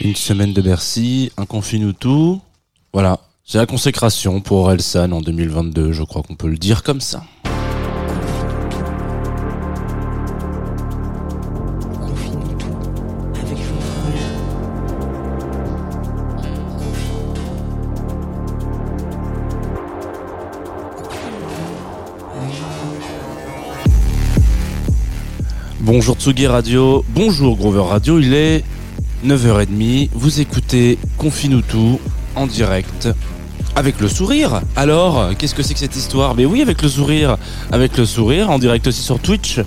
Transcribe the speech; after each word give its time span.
Une 0.00 0.14
semaine 0.14 0.52
de 0.52 0.62
Bercy, 0.62 1.32
un 1.36 1.46
confine 1.46 1.92
tout. 1.92 2.40
Voilà, 2.92 3.18
c'est 3.44 3.58
la 3.58 3.66
consécration 3.66 4.40
pour 4.40 4.58
Orelsan 4.58 5.10
en 5.10 5.20
2022, 5.20 5.90
je 5.90 6.04
crois 6.04 6.22
qu'on 6.22 6.36
peut 6.36 6.48
le 6.48 6.58
dire 6.58 6.84
comme 6.84 7.00
ça. 7.00 7.24
Bonjour 25.94 26.16
Tsugi 26.16 26.46
Radio, 26.46 27.04
bonjour 27.10 27.54
Grover 27.54 27.82
Radio, 27.86 28.18
il 28.18 28.32
est 28.32 28.64
9h30, 29.26 30.08
vous 30.14 30.40
écoutez 30.40 30.98
Confine 31.18 31.60
tout 31.62 32.00
en 32.34 32.46
direct 32.46 33.10
avec 33.76 34.00
le 34.00 34.08
sourire. 34.08 34.62
Alors, 34.74 35.36
qu'est-ce 35.36 35.54
que 35.54 35.62
c'est 35.62 35.74
que 35.74 35.80
cette 35.80 35.94
histoire? 35.94 36.34
Mais 36.34 36.46
oui, 36.46 36.62
avec 36.62 36.80
le 36.80 36.88
sourire, 36.88 37.36
avec 37.70 37.98
le 37.98 38.06
sourire, 38.06 38.48
en 38.48 38.58
direct 38.58 38.86
aussi 38.86 39.02
sur 39.02 39.18
Twitch. 39.18 39.60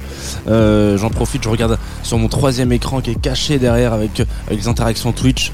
Euh, 0.47 0.97
J'en 0.97 1.11
profite, 1.11 1.43
je 1.43 1.49
regarde 1.49 1.77
sur 2.01 2.17
mon 2.17 2.27
troisième 2.27 2.71
écran 2.71 3.01
qui 3.01 3.11
est 3.11 3.21
caché 3.21 3.59
derrière 3.59 3.93
avec, 3.93 4.19
avec 4.47 4.59
les 4.61 4.67
interactions 4.67 5.11
Twitch. 5.11 5.51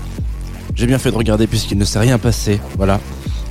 J'ai 0.75 0.87
bien 0.87 0.99
fait 0.99 1.11
de 1.11 1.17
regarder 1.17 1.47
puisqu'il 1.47 1.79
ne 1.79 1.83
s'est 1.83 1.99
rien 1.99 2.17
passé. 2.17 2.61
Voilà. 2.77 3.01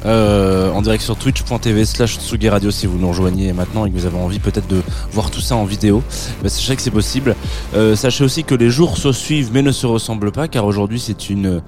Euh, 0.06 0.70
en 0.70 0.82
direct 0.82 1.02
sur 1.02 1.16
twitch.tv 1.16 1.84
slash 1.84 2.18
Tsugi 2.18 2.48
Radio 2.48 2.70
si 2.70 2.86
vous 2.86 2.98
nous 2.98 3.08
rejoignez 3.08 3.52
maintenant 3.52 3.84
et 3.84 3.90
que 3.90 3.96
vous 3.96 4.06
avez 4.06 4.16
envie 4.16 4.38
peut-être 4.38 4.66
de 4.66 4.80
voir 5.12 5.30
tout 5.30 5.40
ça 5.40 5.56
en 5.56 5.64
vidéo. 5.64 6.02
Bah, 6.42 6.48
sachez 6.48 6.76
que 6.76 6.82
c'est 6.82 6.90
possible. 6.90 7.36
Euh, 7.74 7.96
sachez 7.96 8.24
aussi 8.24 8.44
que 8.44 8.54
les 8.54 8.70
jours 8.70 8.96
se 8.96 9.12
suivent 9.12 9.50
mais 9.52 9.62
ne 9.62 9.72
se 9.72 9.86
ressemblent 9.86 10.32
pas 10.32 10.48
car 10.48 10.64
aujourd'hui 10.64 11.00
c'est 11.00 11.28
une 11.28 11.62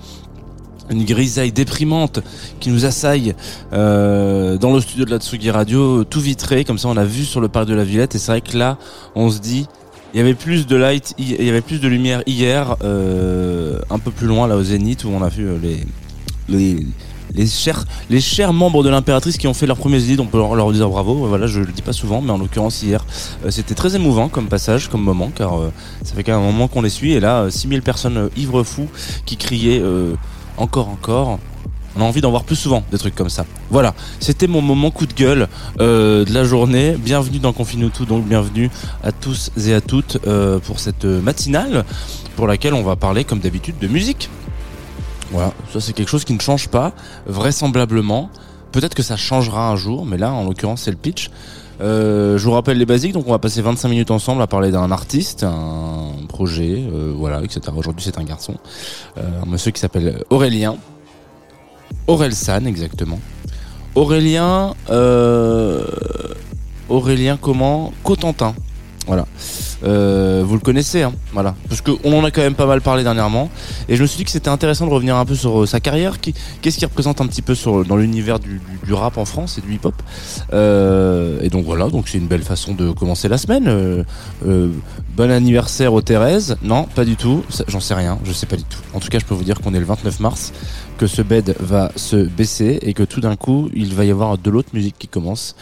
grisaille 0.91 1.53
déprimante 1.53 2.21
qui 2.61 2.71
nous 2.71 2.85
assaille 2.85 3.35
euh, 3.73 4.57
dans 4.59 4.73
le 4.73 4.81
studio 4.81 5.05
de 5.05 5.11
la 5.11 5.19
Tsugi 5.19 5.51
Radio, 5.51 6.05
tout 6.05 6.21
vitré, 6.21 6.65
comme 6.65 6.79
ça 6.79 6.89
on 6.89 6.97
a 6.97 7.05
vu 7.05 7.25
sur 7.25 7.41
le 7.41 7.49
parc 7.49 7.67
de 7.67 7.75
la 7.75 7.85
Villette, 7.85 8.15
et 8.15 8.19
c'est 8.19 8.33
vrai 8.33 8.41
que 8.41 8.57
là, 8.57 8.79
on 9.15 9.31
se 9.31 9.39
dit, 9.39 9.67
il 10.15 10.19
y 10.19 10.21
avait 10.21 10.35
plus 10.35 10.67
de 10.67 10.77
light, 10.77 11.15
il 11.19 11.43
y 11.43 11.49
avait 11.49 11.61
plus 11.61 11.81
de 11.81 11.89
lumière 11.89 12.23
hier, 12.27 12.77
euh, 12.85 13.79
un 13.91 13.99
peu 13.99 14.11
plus 14.11 14.27
loin 14.27 14.47
là 14.47 14.57
au 14.57 14.63
Zénith, 14.63 15.05
où 15.05 15.09
on 15.09 15.23
a 15.23 15.29
vu 15.29 15.49
les, 16.49 16.87
les 17.35 17.47
chers, 17.47 17.85
les 18.11 18.21
chers 18.21 18.53
membres 18.53 18.83
de 18.83 18.89
l'impératrice 18.89 19.37
qui 19.37 19.47
ont 19.47 19.55
fait 19.55 19.67
leur 19.67 19.77
premier 19.77 19.99
Zénith, 19.99 20.21
on 20.21 20.27
peut 20.27 20.39
leur, 20.39 20.73
dire 20.73 20.89
bravo, 20.89 21.27
voilà, 21.27 21.47
je 21.47 21.61
le 21.61 21.73
dis 21.73 21.83
pas 21.83 21.93
souvent, 21.93 22.21
mais 22.21 22.31
en 22.31 22.39
l'occurrence 22.39 22.83
hier, 22.83 23.05
euh, 23.45 23.51
c'était 23.51 23.75
très 23.75 23.97
émouvant 23.97 24.29
comme 24.29 24.49
passage, 24.49 24.89
comme 24.89 25.03
moment, 25.03 25.31
car 25.35 25.61
euh, 25.61 25.73
ça 26.05 26.15
fait 26.15 26.23
quand 26.25 26.33
même 26.33 26.49
un 26.49 26.53
moment 26.53 26.69
qu'on 26.69 26.83
les 26.83 26.91
suit, 26.91 27.13
et 27.13 27.21
là, 27.21 27.43
euh, 27.43 27.51
6000 27.51 27.83
personnes 27.83 28.17
euh, 28.17 28.29
ivres 28.37 28.63
fous 28.63 28.89
qui 29.25 29.37
criaient... 29.37 29.81
euh, 29.81 30.15
encore, 30.57 30.89
encore. 30.89 31.39
On 31.95 32.01
a 32.01 32.05
envie 32.05 32.23
d'en 32.23 32.31
voir 32.31 32.45
plus 32.45 32.57
souvent 32.57 32.83
des 32.91 32.97
trucs 32.97 33.15
comme 33.15 33.29
ça. 33.29 33.45
Voilà, 33.71 33.95
c'était 34.19 34.47
mon 34.47 34.63
moment 34.63 34.91
coup 34.91 35.07
de 35.07 35.13
gueule 35.13 35.49
euh, 35.81 36.25
de 36.25 36.33
la 36.33 36.45
journée. 36.45 36.97
Bienvenue 36.99 37.39
dans 37.39 37.53
Confine 37.53 37.91
tout, 37.91 38.07
donc 38.07 38.25
bienvenue 38.27 38.71
à 39.03 39.13
tous 39.13 39.51
et 39.63 39.75
à 39.75 39.83
toutes 39.83 40.19
euh, 40.27 40.59
pour 40.59 40.81
cette 40.81 41.05
matinale 41.05 41.85
pour 42.37 42.47
laquelle 42.47 42.73
on 42.73 42.83
va 42.83 42.97
parler 42.97 43.25
comme 43.25 43.41
d'habitude 43.41 43.79
de 43.79 43.89
musique. 43.89 44.31
Voilà, 45.33 45.53
ça 45.73 45.81
c'est 45.81 45.95
quelque 45.95 46.11
chose 46.11 46.25
qui 46.25 46.35
ne 46.35 46.41
change 46.41 46.69
pas, 46.69 46.93
vraisemblablement. 47.27 48.31
Peut-être 48.71 48.95
que 48.95 49.03
ça 49.03 49.17
changera 49.17 49.71
un 49.71 49.77
jour, 49.77 50.05
mais 50.07 50.19
là 50.19 50.33
en 50.33 50.45
l'occurrence 50.45 50.83
c'est 50.83 50.91
le 50.91 50.97
pitch. 50.97 51.31
Euh, 51.81 52.39
je 52.39 52.45
vous 52.45 52.53
rappelle 52.53 52.77
les 52.79 52.87
basiques, 52.87 53.13
donc 53.13 53.27
on 53.27 53.33
va 53.33 53.39
passer 53.39 53.63
25 53.63 53.89
minutes 53.89 54.11
ensemble 54.11 54.43
à 54.43 54.47
parler 54.47 54.71
d'un 54.71 54.91
artiste, 54.93 55.43
un 55.43 56.13
projet, 56.29 56.85
euh, 56.93 57.13
voilà, 57.17 57.43
etc. 57.43 57.61
Aujourd'hui 57.75 58.05
c'est 58.05 58.19
un 58.19 58.25
garçon, 58.25 58.57
euh, 59.19 59.43
un 59.43 59.47
monsieur 59.47 59.71
qui 59.73 59.81
s'appelle 59.81 60.23
Aurélien, 60.31 60.77
Aurel 62.07 62.35
San 62.35 62.67
exactement. 62.67 63.19
Aurélien, 63.95 64.75
Aurélien 66.89 67.39
comment? 67.41 67.93
Cotentin, 68.05 68.55
voilà. 69.07 69.27
Euh, 69.85 70.45
vous 70.47 70.55
le 70.55 70.61
connaissez, 70.61 71.03
hein, 71.03 71.13
voilà, 71.33 71.55
parce 71.69 71.81
qu'on 71.81 72.13
en 72.13 72.25
a 72.25 72.31
quand 72.31 72.41
même 72.41 72.55
pas 72.55 72.67
mal 72.67 72.81
parlé 72.81 73.03
dernièrement, 73.03 73.51
et 73.89 73.97
je 73.97 74.03
me 74.03 74.07
suis 74.07 74.19
dit 74.19 74.25
que 74.25 74.31
c'était 74.31 74.49
intéressant 74.49 74.87
de 74.87 74.93
revenir 74.93 75.17
un 75.17 75.25
peu 75.25 75.35
sur 75.35 75.63
euh, 75.63 75.67
sa 75.67 75.81
carrière, 75.81 76.21
qu'est-ce 76.21 76.79
qu'il 76.79 76.87
représente 76.87 77.21
un 77.21 77.27
petit 77.27 77.43
peu 77.43 77.55
dans 77.89 77.97
l'univers 77.97 78.39
du, 78.39 78.61
rap 78.93 79.19
en 79.19 79.25
France 79.25 79.59
et 79.59 79.61
du 79.61 79.75
hip-hop? 79.75 79.95
Euh, 80.53 81.41
et 81.43 81.49
donc 81.49 81.65
voilà, 81.65 81.89
donc 81.89 82.09
c'est 82.09 82.19
une 82.19 82.27
belle 82.27 82.43
façon 82.43 82.75
de 82.75 82.93
commencer 82.93 83.29
la 83.29 83.39
semaine. 83.39 83.65
Euh, 83.67 84.05
euh, 84.47 84.71
bon 85.17 85.31
anniversaire 85.31 85.93
aux 85.93 86.03
Thérèse 86.03 86.57
Non, 86.63 86.85
pas 86.85 87.05
du 87.05 87.17
tout. 87.17 87.45
J'en 87.69 87.81
sais 87.81 87.95
rien, 87.95 88.19
je 88.25 88.33
sais 88.33 88.47
pas 88.47 88.57
du 88.57 88.65
tout. 88.65 88.79
En 88.95 89.01
tout 89.01 89.09
cas, 89.09 89.19
je 89.19 89.25
peux 89.25 89.35
vous 89.35 89.45
dire 89.45 89.61
qu'on 89.61 89.75
est 89.75 89.81
le 89.81 89.87
29 89.87 90.21
mars, 90.21 90.53
que 90.99 91.07
ce 91.07 91.23
bed 91.23 91.57
va 91.59 91.91
se 91.97 92.17
baisser 92.17 92.79
et 92.83 92.95
que 92.95 93.03
tout 93.03 93.21
d'un 93.21 93.37
coup, 93.37 93.69
il 93.75 93.95
va 93.95 94.05
y 94.05 94.11
avoir 94.11 94.39
de 94.39 94.51
l'autre 94.51 94.71
musique 94.75 94.97
qui 94.99 95.09
commence, 95.09 95.57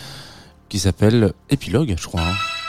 qui 0.69 0.79
s'appelle 0.79 1.33
Épilogue, 1.49 1.95
je 1.99 2.06
crois. 2.06 2.23
hein. 2.23 2.59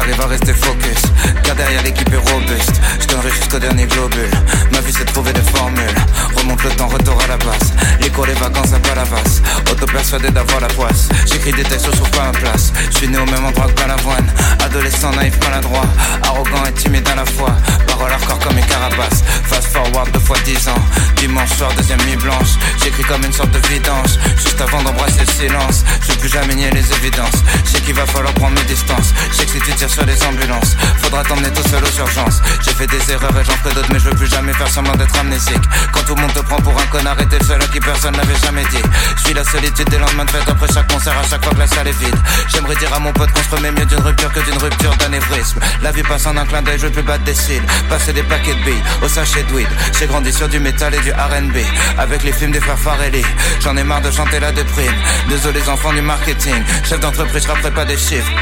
J'arrive 0.00 0.20
à 0.20 0.26
rester 0.26 0.54
focus, 0.54 1.02
car 1.42 1.54
derrière 1.56 1.82
l'équipe 1.82 2.10
est 2.12 2.32
robuste. 2.32 2.80
Je 3.00 3.06
donnerai 3.06 3.30
jusqu'au 3.30 3.58
dernier 3.58 3.86
globule. 3.86 4.30
Ma 4.72 4.80
vie 4.80 4.92
c'est 4.96 5.04
trouver 5.04 5.32
des 5.32 5.42
formules, 5.42 5.94
remonte 6.36 6.62
le 6.64 6.70
temps, 6.70 6.88
retour 6.88 7.18
à 7.22 7.26
la 7.26 7.36
base. 7.36 7.72
Les 8.00 8.08
cours, 8.08 8.26
les 8.26 8.34
vacances 8.34 8.72
à 8.72 8.78
Palavas, 8.78 9.42
auto-persuadé 9.70 10.30
d'avoir 10.30 10.60
la 10.60 10.68
poisse. 10.68 11.08
J'écris 11.26 11.52
des 11.52 11.64
textes, 11.64 11.90
trouve 11.90 12.10
pas 12.10 12.26
ma 12.26 12.32
place. 12.32 12.72
Je 12.90 12.96
suis 12.96 13.08
né 13.08 13.18
au 13.18 13.26
même 13.26 13.44
endroit 13.44 13.66
que 13.66 13.80
Balavoine, 13.80 14.26
adolescent 14.64 15.10
naïf, 15.12 15.38
maladroit, 15.44 15.86
arrogant 16.24 16.64
et 16.66 16.72
timide 16.72 17.06
à 17.08 17.16
la 17.16 17.26
fois. 17.26 17.54
Parole 17.86 18.12
hardcore 18.12 18.38
comme 18.38 18.56
une 18.56 18.66
carapace, 18.66 19.22
fast 19.44 19.68
forward 19.68 20.10
deux 20.12 20.20
fois 20.20 20.38
dix 20.46 20.66
ans. 20.68 20.84
Dimanche 21.16 21.50
soir, 21.58 21.70
deuxième 21.76 22.00
nuit 22.06 22.16
blanche. 22.16 22.56
J'écris 22.82 23.04
comme 23.04 23.24
une 23.24 23.32
sorte 23.32 23.50
de 23.50 23.60
vidange, 23.68 24.18
juste 24.36 24.60
avant 24.60 24.82
d'embrasser 24.82 25.20
le 25.26 25.32
silence. 25.32 25.84
Je 26.02 26.12
veux 26.12 26.18
plus 26.18 26.30
jamais 26.30 26.54
nier 26.54 26.70
les 26.70 26.92
évidences. 26.94 27.44
Je 27.70 27.76
sais 27.76 27.82
qu'il 27.82 27.94
va 27.94 28.04
falloir 28.04 28.34
prendre 28.34 28.56
mes 28.56 28.64
distances. 28.66 29.14
Je 29.30 29.36
sais 29.36 29.46
que 29.46 29.52
si 29.52 29.60
tu 29.60 29.72
tires 29.74 29.88
sur 29.88 30.04
les 30.04 30.20
ambulances, 30.24 30.76
faudra 30.98 31.22
t'emmener 31.22 31.52
tout 31.52 31.62
seul 31.68 31.80
aux 31.84 31.98
urgences. 32.00 32.42
J'ai 32.62 32.72
fait 32.72 32.88
des 32.88 33.12
erreurs 33.12 33.30
et 33.40 33.44
j'en 33.44 33.52
ferai 33.52 33.72
d'autres, 33.74 33.92
mais 33.92 34.00
je 34.00 34.06
veux 34.06 34.16
plus 34.16 34.26
jamais 34.26 34.52
faire 34.54 34.66
semblant 34.66 34.96
d'être 34.96 35.16
amnésique. 35.16 35.62
Quand 35.92 36.02
tout 36.02 36.16
le 36.16 36.22
monde 36.22 36.32
te 36.32 36.40
prend 36.40 36.56
pour 36.56 36.76
un 36.76 36.86
connard 36.86 37.20
et 37.20 37.26
t'es 37.28 37.38
le 37.38 37.44
seul 37.44 37.62
à 37.62 37.66
qui 37.68 37.78
personne 37.78 38.16
n'avait 38.16 38.40
jamais 38.44 38.64
dit. 38.72 38.82
Je 39.18 39.22
suis 39.22 39.34
la 39.34 39.44
solitude 39.44 39.88
des 39.88 39.98
lendemains 39.98 40.24
de 40.24 40.30
fête 40.32 40.48
après 40.48 40.66
chaque 40.74 40.92
concert, 40.92 41.16
à 41.16 41.22
chaque 41.22 41.44
fois 41.44 41.54
que 41.54 41.60
la 41.60 41.68
salle 41.68 41.86
est 41.86 42.00
vide. 42.00 42.16
J'aimerais 42.48 42.74
dire 42.74 42.92
à 42.92 42.98
mon 42.98 43.12
pote 43.12 43.30
qu'on 43.30 43.42
se 43.44 43.54
remet 43.54 43.70
mieux 43.70 43.86
d'une 43.86 44.00
rupture 44.00 44.32
que 44.32 44.40
d'une 44.40 44.58
rupture 44.58 44.96
d'anévrisme. 44.96 45.60
La 45.80 45.92
vie 45.92 46.02
passe 46.02 46.26
en 46.26 46.36
un 46.36 46.46
clin 46.46 46.62
d'œil, 46.62 46.76
je 46.76 46.86
veux 46.86 46.92
plus 46.92 47.04
battre 47.04 47.22
des 47.22 47.34
cils. 47.34 47.62
Passer 47.88 48.12
des 48.12 48.24
paquets 48.24 48.54
de 48.54 48.64
billes 48.64 48.82
au 49.00 49.06
sachet 49.06 49.44
de 49.44 49.54
weed. 49.54 49.68
J'ai 49.96 50.08
grandi 50.08 50.32
sur 50.32 50.48
du 50.48 50.58
métal 50.58 50.92
et 50.92 51.00
du 51.02 51.12
RB. 51.12 51.56
Avec 51.98 52.24
les 52.24 52.32
films 52.32 52.50
des 52.50 52.60
frères 52.60 52.80
Farelli. 52.80 53.24
J'en 53.60 53.76
ai 53.76 53.84
marre 53.84 54.02
de 54.02 54.10
chanter 54.10 54.40
la 54.40 54.50
déprime. 54.50 54.96
Désolé 55.28 55.60
les 55.60 55.68
enfants 55.68 55.92
du 55.92 56.02
marketing. 56.02 56.64
Chef 56.82 56.98
d'entreprise, 56.98 57.46
pas 57.68 57.84
des 57.84 57.96
chiffres. 57.98 58.32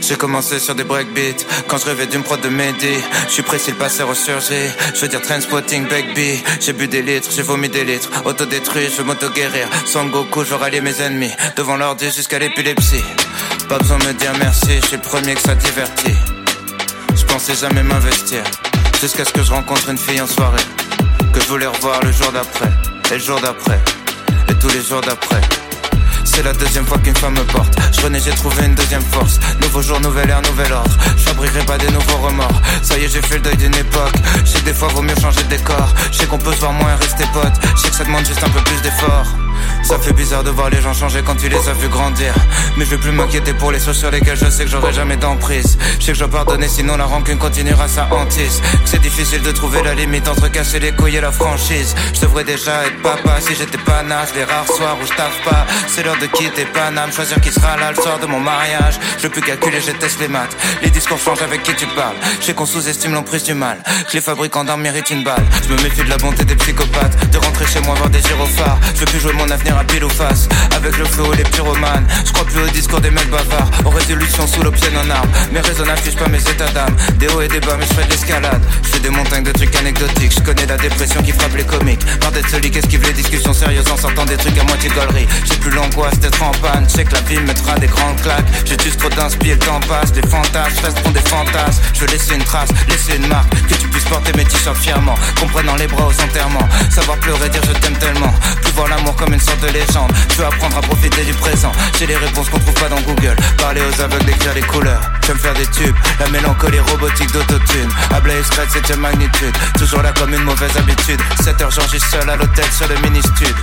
J'ai 0.00 0.16
commencé 0.16 0.58
sur 0.58 0.74
des 0.74 0.82
breakbeats. 0.82 1.44
Quand 1.68 1.78
je 1.78 1.86
rêvais 1.86 2.06
d'une 2.06 2.22
prod 2.22 2.40
de 2.40 2.48
Mehdi 2.48 2.94
Je 3.28 3.32
suis 3.32 3.42
précis 3.42 3.70
le 3.70 3.76
passé 3.76 4.02
ressurgit 4.02 4.68
Je 4.94 5.00
veux 5.00 5.08
dire 5.08 5.22
transpotting 5.22 5.88
baby 5.88 6.42
J'ai 6.60 6.72
bu 6.72 6.86
des 6.86 7.02
litres, 7.02 7.28
j'ai 7.34 7.42
vomi 7.42 7.68
des 7.68 7.84
litres. 7.84 8.10
Autodétruit, 8.24 8.88
je 8.90 8.98
veux 8.98 9.04
m'auto-guérir. 9.04 9.68
Sans 9.86 10.06
Goku, 10.06 10.44
je 10.44 10.54
rallier 10.54 10.80
mes 10.80 11.00
ennemis. 11.00 11.30
Devant 11.56 11.76
l'ordi 11.76 12.10
jusqu'à 12.10 12.38
l'épilepsie. 12.38 13.04
Pas 13.68 13.78
besoin 13.78 13.98
de 13.98 14.04
me 14.06 14.12
dire 14.12 14.32
merci 14.38 14.80
Je 14.82 14.86
suis 14.86 14.96
le 14.96 15.02
premier 15.02 15.34
que 15.34 15.40
ça 15.40 15.54
divertit. 15.54 16.16
Je 17.14 17.24
pensais 17.24 17.54
jamais 17.54 17.82
m'investir. 17.82 18.42
Jusqu'à 19.00 19.24
ce 19.24 19.32
que 19.32 19.42
je 19.42 19.52
rencontre 19.52 19.88
une 19.90 19.98
fille 19.98 20.20
en 20.20 20.26
soirée. 20.26 20.62
Que 21.32 21.40
je 21.40 21.46
voulais 21.46 21.66
revoir 21.66 22.02
le 22.02 22.12
jour 22.12 22.32
d'après. 22.32 22.70
Et 23.10 23.14
le 23.14 23.20
jour 23.20 23.40
d'après. 23.40 23.80
Et 24.48 24.54
tous 24.54 24.68
les 24.68 24.82
jours 24.82 25.00
d'après 25.00 25.40
c'est 26.36 26.42
la 26.42 26.52
deuxième 26.52 26.84
fois 26.84 26.98
qu'une 26.98 27.16
femme 27.16 27.32
me 27.32 27.44
porte. 27.44 27.74
Je 27.92 28.02
renais, 28.02 28.20
j'ai 28.20 28.32
trouvé 28.32 28.66
une 28.66 28.74
deuxième 28.74 29.00
force. 29.00 29.40
Nouveau 29.62 29.80
jour, 29.80 29.98
nouvelle 30.00 30.28
ère, 30.28 30.42
nouvel 30.42 30.70
ordre. 30.70 30.94
Je 31.16 31.22
fabriquerai 31.22 31.64
pas 31.64 31.78
des 31.78 31.90
nouveaux 31.90 32.18
remords. 32.18 32.60
Ça 32.82 32.98
y 32.98 33.04
est, 33.04 33.08
j'ai 33.08 33.22
fait 33.22 33.36
le 33.36 33.40
deuil 33.40 33.56
d'une 33.56 33.74
époque. 33.74 34.16
Je 34.44 34.50
sais 34.50 34.60
des 34.60 34.74
fois 34.74 34.88
vaut 34.88 35.00
mieux 35.00 35.14
changer 35.18 35.42
de 35.44 35.48
décor. 35.48 35.88
Je 36.12 36.18
sais 36.18 36.26
qu'on 36.26 36.36
peut 36.36 36.52
se 36.52 36.58
voir 36.58 36.74
moins 36.74 36.92
et 36.92 36.96
rester 36.96 37.24
pote. 37.32 37.54
Je 37.76 37.80
sais 37.80 37.88
que 37.88 37.96
ça 37.96 38.04
demande 38.04 38.26
juste 38.26 38.44
un 38.44 38.50
peu 38.50 38.60
plus 38.60 38.82
d'effort. 38.82 39.26
Ça 39.82 39.98
fait 39.98 40.12
bizarre 40.12 40.42
de 40.42 40.50
voir 40.50 40.70
les 40.70 40.80
gens 40.80 40.92
changer 40.92 41.22
quand 41.24 41.36
tu 41.36 41.48
les 41.48 41.68
as 41.68 41.72
vus 41.72 41.88
grandir. 41.88 42.34
Mais 42.76 42.84
je 42.84 42.90
vais 42.90 42.98
plus 42.98 43.12
m'inquiéter 43.12 43.54
pour 43.54 43.72
les 43.72 43.80
choses 43.80 43.96
sur 43.96 44.10
lesquelles 44.10 44.36
je 44.36 44.50
sais 44.50 44.64
que 44.64 44.70
j'aurai 44.70 44.92
jamais 44.92 45.16
d'emprise. 45.16 45.78
Je 45.98 46.04
sais 46.04 46.12
que 46.12 46.18
je 46.18 46.24
dois 46.24 46.30
pardonner, 46.30 46.68
sinon 46.68 46.96
la 46.96 47.04
rancune 47.04 47.38
continuera 47.38 47.88
sa 47.88 48.08
hantise. 48.10 48.60
C'est 48.84 49.00
difficile 49.00 49.42
de 49.42 49.52
trouver 49.52 49.82
la 49.82 49.94
limite 49.94 50.28
entre 50.28 50.48
casser 50.48 50.80
les 50.80 50.92
couilles 50.92 51.16
et 51.16 51.20
la 51.20 51.32
franchise. 51.32 51.94
Je 52.14 52.20
devrais 52.20 52.44
déjà 52.44 52.84
être 52.86 53.00
papa 53.02 53.40
si 53.40 53.54
j'étais 53.54 53.78
pas 53.78 54.02
naze. 54.02 54.32
Les 54.34 54.44
rares 54.44 54.66
soirs 54.66 54.96
où 55.00 55.06
je 55.06 55.12
taffe 55.12 55.40
pas, 55.44 55.66
c'est 55.86 56.02
l'heure 56.02 56.18
de 56.18 56.26
quitter 56.26 56.64
Paname. 56.66 57.12
Choisir 57.12 57.40
qui 57.40 57.52
sera 57.52 57.76
là 57.76 57.90
le 57.90 57.96
soir 57.96 58.18
de 58.18 58.26
mon 58.26 58.40
mariage. 58.40 58.98
Je 59.22 59.28
plus 59.28 59.40
calculer, 59.42 59.80
je 59.80 59.92
teste 59.92 60.20
les 60.20 60.28
maths. 60.28 60.56
Les 60.82 60.90
discours 60.90 61.18
changent 61.18 61.42
avec 61.42 61.62
qui 61.62 61.74
tu 61.74 61.86
parles. 61.88 62.16
Je 62.40 62.46
sais 62.46 62.54
qu'on 62.54 62.66
sous-estime 62.66 63.12
l'emprise 63.12 63.44
du 63.44 63.54
mal. 63.54 63.82
Que 64.08 64.14
les 64.14 64.20
fabricants 64.20 64.64
d'armes 64.64 64.82
méritent 64.82 65.10
une 65.10 65.24
balle. 65.24 65.44
Je 65.62 65.72
me 65.72 65.82
méfie 65.82 66.02
de 66.02 66.10
la 66.10 66.18
bonté 66.18 66.44
des 66.44 66.56
psychopathes. 66.56 67.30
De 67.30 67.38
rentrer 67.38 67.66
chez 67.66 67.80
moi 67.80 67.94
voir 67.94 68.10
des 68.10 68.20
gyrophares. 68.20 68.78
Je 68.94 69.00
veux 69.00 69.06
plus 69.06 69.20
jouer 69.20 69.32
mon 69.32 69.45
avenir 69.50 69.76
à 69.76 69.84
pile 69.84 70.04
ou 70.04 70.08
face 70.08 70.48
Avec 70.74 70.96
le 70.98 71.04
flow 71.04 71.32
les 71.32 71.44
pyromanes. 71.44 72.06
Je 72.24 72.32
crois 72.32 72.44
plus 72.44 72.60
au 72.60 72.68
discours 72.68 73.00
des 73.00 73.10
mecs 73.10 73.30
bavards. 73.30 73.70
Aux 73.84 73.90
résolutions 73.90 74.46
sous 74.46 74.62
l'option 74.62 74.90
en 74.96 75.10
arbre. 75.10 75.28
Mes 75.52 75.60
raisons 75.60 75.84
n'affichent 75.84 76.16
pas 76.16 76.28
mes 76.28 76.40
états 76.40 76.70
d'âme. 76.72 76.94
Des 77.18 77.28
hauts 77.28 77.42
et 77.42 77.48
des 77.48 77.60
bas 77.60 77.76
mais 77.78 77.86
je 77.86 77.94
fais 77.94 78.04
de 78.04 78.10
l'escalade. 78.10 78.62
Je 78.82 78.88
fais 78.88 79.00
des 79.00 79.10
montagnes 79.10 79.44
de 79.44 79.52
trucs 79.52 79.74
anecdotiques. 79.76 80.32
Je 80.36 80.40
connais 80.40 80.66
la 80.66 80.76
dépression 80.76 81.22
qui 81.22 81.32
frappe 81.32 81.56
les 81.56 81.64
comiques. 81.64 82.04
Par 82.20 82.32
d'être 82.32 82.48
celui 82.48 82.70
qui 82.70 82.78
esquive 82.78 83.02
les 83.02 83.12
discussions 83.12 83.52
sérieuses 83.52 83.88
En 83.90 83.96
sortant 83.96 84.24
des 84.24 84.36
trucs 84.36 84.58
à 84.58 84.64
moitié 84.64 84.90
gaulerie. 84.90 85.26
J'ai 85.44 85.56
plus 85.56 85.70
l'angoisse 85.70 86.18
d'être 86.18 86.42
en 86.42 86.52
panne. 86.52 86.86
Je 86.88 86.94
sais 86.94 87.04
que 87.04 87.14
la 87.14 87.20
vie 87.22 87.36
me 87.36 87.46
mettra 87.46 87.78
des 87.78 87.88
grandes 87.88 88.20
claques. 88.22 88.46
J'ai 88.64 88.76
juste 88.82 88.98
trop 88.98 89.10
d'inspi 89.10 89.50
le 89.50 89.58
temps 89.58 89.80
passe. 89.88 90.12
Les 90.14 90.28
fantasmes 90.28 90.84
resteront 90.84 91.10
des 91.10 91.20
fantasmes. 91.20 91.82
Je 91.94 92.00
veux 92.00 92.06
laisser 92.08 92.34
une 92.34 92.44
trace, 92.44 92.70
laisser 92.88 93.16
une 93.16 93.28
marque. 93.28 93.50
Que 93.68 93.74
tu 93.74 93.88
puisses 93.88 94.04
porter 94.04 94.32
mes 94.36 94.44
t-shirts 94.44 94.76
fièrement. 94.76 95.14
Comprenant 95.40 95.76
les 95.76 95.86
bras 95.86 96.06
aux 96.08 96.22
enterrements. 96.22 96.68
Savoir 96.90 97.18
pleurer, 97.18 97.48
dire 97.48 97.62
je 97.66 97.72
t'aime 97.80 97.96
tellement 97.98 98.25
comme 99.16 99.32
une 99.32 99.40
sorte 99.40 99.60
de 99.60 99.68
légende 99.68 100.12
je 100.30 100.36
veux 100.36 100.46
apprendre 100.46 100.76
à 100.76 100.80
profiter 100.80 101.24
du 101.24 101.32
présent. 101.34 101.72
J'ai 101.98 102.06
les 102.06 102.16
réponses 102.16 102.48
qu'on 102.50 102.58
trouve 102.58 102.74
pas 102.74 102.88
dans 102.88 103.00
Google. 103.00 103.36
Parler 103.56 103.80
aux 103.80 104.00
aveugles, 104.00 104.24
décrire 104.26 104.54
les 104.54 104.62
couleurs. 104.62 105.00
Je 105.26 105.32
me 105.32 105.38
faire 105.38 105.54
des 105.54 105.66
tubes. 105.68 105.96
La 106.20 106.28
mélancolie 106.28 106.80
robotique 106.80 107.32
d'autotune. 107.32 107.88
Et 108.28 108.42
scratch, 108.44 108.70
septième 108.70 109.00
magnitude. 109.00 109.56
Toujours 109.78 110.02
là 110.02 110.12
comme 110.12 110.34
une 110.34 110.42
mauvaise 110.42 110.76
habitude. 110.76 111.20
7h, 111.40 111.74
j'enregistre 111.74 112.10
seul 112.10 112.28
à 112.28 112.36
l'hôtel 112.36 112.64
sur 112.70 112.88
le 112.88 112.96
mini-stud. 112.96 113.54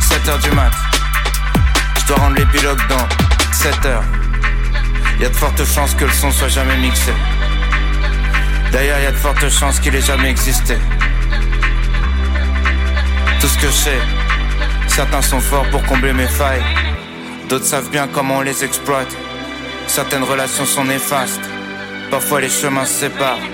7h 0.00 0.42
du 0.42 0.50
mat. 0.50 0.72
Je 2.00 2.06
dois 2.06 2.16
rendre 2.16 2.36
l'épilogue 2.36 2.80
dans 2.88 3.06
7h. 3.56 4.02
Y 5.20 5.24
a 5.24 5.28
de 5.28 5.36
fortes 5.36 5.64
chances 5.64 5.94
que 5.94 6.04
le 6.04 6.12
son 6.12 6.30
soit 6.30 6.48
jamais 6.48 6.76
mixé. 6.76 7.12
D'ailleurs, 8.72 8.98
y 9.00 9.06
a 9.06 9.12
de 9.12 9.16
fortes 9.16 9.48
chances 9.48 9.80
qu'il 9.80 9.94
ait 9.94 10.02
jamais 10.02 10.30
existé. 10.30 10.76
Tout 13.40 13.48
ce 13.48 13.58
que 13.58 13.68
je 13.68 13.72
sais, 13.72 13.98
Certains 15.00 15.22
sont 15.22 15.40
forts 15.40 15.66
pour 15.70 15.82
combler 15.84 16.12
mes 16.12 16.26
failles. 16.26 16.62
D'autres 17.48 17.64
savent 17.64 17.88
bien 17.88 18.06
comment 18.06 18.36
on 18.36 18.40
les 18.42 18.64
exploite. 18.64 19.08
Certaines 19.86 20.24
relations 20.24 20.66
sont 20.66 20.84
néfastes. 20.84 21.40
Parfois 22.10 22.42
les 22.42 22.50
chemins 22.50 22.84
se 22.84 23.06
séparent. 23.06 23.48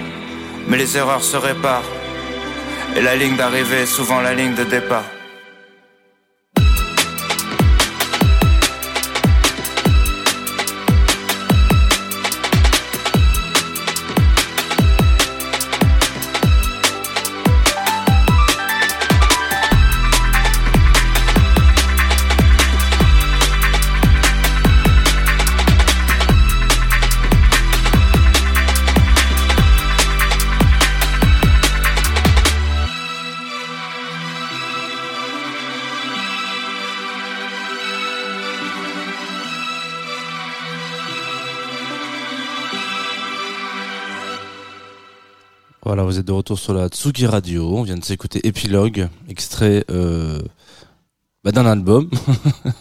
Mais 0.66 0.76
les 0.76 0.96
erreurs 0.96 1.22
se 1.22 1.36
réparent. 1.36 1.92
Et 2.96 3.00
la 3.00 3.14
ligne 3.14 3.36
d'arrivée 3.36 3.82
est 3.82 3.86
souvent 3.86 4.20
la 4.20 4.34
ligne 4.34 4.56
de 4.56 4.64
départ. 4.64 5.04
Vous 46.16 46.20
êtes 46.20 46.28
de 46.28 46.32
retour 46.32 46.58
sur 46.58 46.72
la 46.72 46.88
Tsugi 46.88 47.26
Radio. 47.26 47.76
On 47.76 47.82
vient 47.82 47.98
de 47.98 48.04
s'écouter 48.04 48.46
Epilogue, 48.46 49.10
extrait 49.28 49.84
euh, 49.90 50.40
bah, 51.46 51.52
d'un 51.52 51.64
album 51.64 52.10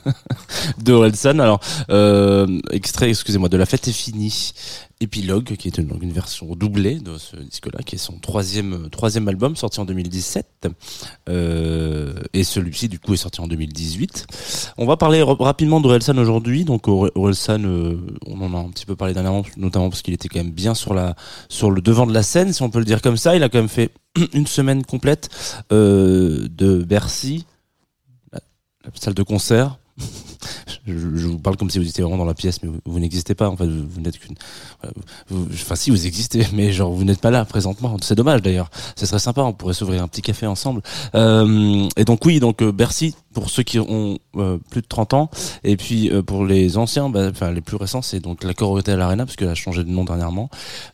de 0.83 0.91
Orelsan. 0.91 1.37
Alors, 1.37 1.59
euh, 1.91 2.59
extrait, 2.71 3.09
excusez-moi, 3.09 3.47
de 3.47 3.57
La 3.57 3.67
Fête 3.67 3.87
est 3.87 3.91
finie. 3.91 4.53
Epilogue, 5.01 5.57
qui 5.57 5.67
est 5.67 5.77
une, 5.77 5.89
une 6.01 6.13
version 6.13 6.55
doublée 6.55 6.99
de 6.99 7.17
ce 7.17 7.35
disque-là, 7.35 7.79
qui 7.85 7.95
est 7.95 7.99
son 7.99 8.17
troisième 8.17 8.87
troisième 8.89 9.27
album 9.27 9.57
sorti 9.57 9.81
en 9.81 9.85
2017. 9.85 10.69
Euh, 11.27 12.13
et 12.33 12.45
celui-ci, 12.45 12.87
du 12.87 12.97
coup, 12.97 13.13
est 13.13 13.17
sorti 13.17 13.41
en 13.41 13.47
2018. 13.47 14.25
On 14.77 14.85
va 14.85 14.95
parler 14.95 15.21
ra- 15.21 15.35
rapidement 15.37 15.81
d'Orelsan 15.81 16.17
aujourd'hui. 16.17 16.63
Donc, 16.63 16.87
Ore- 16.87 17.11
Orelsan, 17.13 17.65
euh, 17.65 17.97
on 18.25 18.39
en 18.41 18.53
a 18.55 18.57
un 18.57 18.69
petit 18.69 18.85
peu 18.85 18.95
parlé 18.95 19.13
dernièrement, 19.13 19.43
notamment 19.57 19.89
parce 19.89 20.01
qu'il 20.01 20.13
était 20.13 20.29
quand 20.29 20.39
même 20.39 20.53
bien 20.53 20.73
sur 20.73 20.93
la 20.93 21.15
sur 21.49 21.71
le 21.71 21.81
devant 21.81 22.07
de 22.07 22.13
la 22.13 22.23
scène, 22.23 22.53
si 22.53 22.61
on 22.63 22.69
peut 22.69 22.79
le 22.79 22.85
dire 22.85 23.01
comme 23.01 23.17
ça. 23.17 23.35
Il 23.35 23.43
a 23.43 23.49
quand 23.49 23.59
même 23.59 23.67
fait 23.67 23.91
une 24.33 24.47
semaine 24.47 24.83
complète 24.85 25.27
de 25.71 26.83
Bercy, 26.87 27.45
salle 28.95 29.13
de 29.13 29.23
concert. 29.23 29.77
je, 30.87 30.93
vous 31.27 31.39
parle 31.39 31.57
comme 31.57 31.69
si 31.69 31.79
vous 31.79 31.87
étiez 31.87 32.03
vraiment 32.03 32.17
dans 32.17 32.25
la 32.25 32.33
pièce, 32.33 32.61
mais 32.61 32.69
vous, 32.85 32.99
n'existez 32.99 33.33
pas. 33.33 33.49
En 33.49 33.55
fait, 33.55 33.67
vous, 33.67 34.01
n'êtes 34.01 34.19
qu'une. 34.19 34.35
vous- 35.29 35.47
Enfin, 35.53 35.75
si 35.75 35.89
vous 35.89 36.05
existez, 36.05 36.45
mais 36.53 36.71
genre 36.71 36.91
vous 36.91 37.03
n'êtes 37.03 37.21
pas 37.21 37.31
là 37.31 37.45
présentement. 37.45 37.95
C'est 38.01 38.15
dommage 38.15 38.41
d'ailleurs. 38.41 38.69
Ce 38.95 39.05
serait 39.05 39.19
sympa. 39.19 39.41
On 39.41 39.53
pourrait 39.53 39.73
s'ouvrir 39.73 40.03
un 40.03 40.07
petit 40.07 40.21
café 40.21 40.47
ensemble. 40.47 40.81
Euh, 41.15 41.87
et 41.95 42.05
donc 42.05 42.25
oui, 42.25 42.39
donc 42.39 42.61
euh, 42.61 42.71
Bercy 42.71 43.15
pour 43.33 43.49
ceux 43.49 43.63
qui 43.63 43.79
ont 43.79 44.17
euh, 44.37 44.57
plus 44.69 44.81
de 44.81 44.87
30 44.87 45.13
ans, 45.13 45.29
et 45.65 45.75
puis 45.75 46.09
euh, 46.09 46.21
pour 46.21 46.45
les 46.45 46.77
anciens, 46.77 47.09
bah, 47.09 47.27
enfin 47.29 47.51
les 47.51 47.59
plus 47.59 47.75
récents, 47.75 48.01
c'est 48.01 48.21
donc 48.21 48.45
l'accord 48.45 48.71
Hotel 48.71 49.01
Arena 49.01 49.25
parce 49.25 49.35
qu'elle 49.35 49.49
a 49.49 49.55
changé 49.55 49.83
de 49.83 49.89
nom 49.89 50.05
dernièrement. 50.05 50.49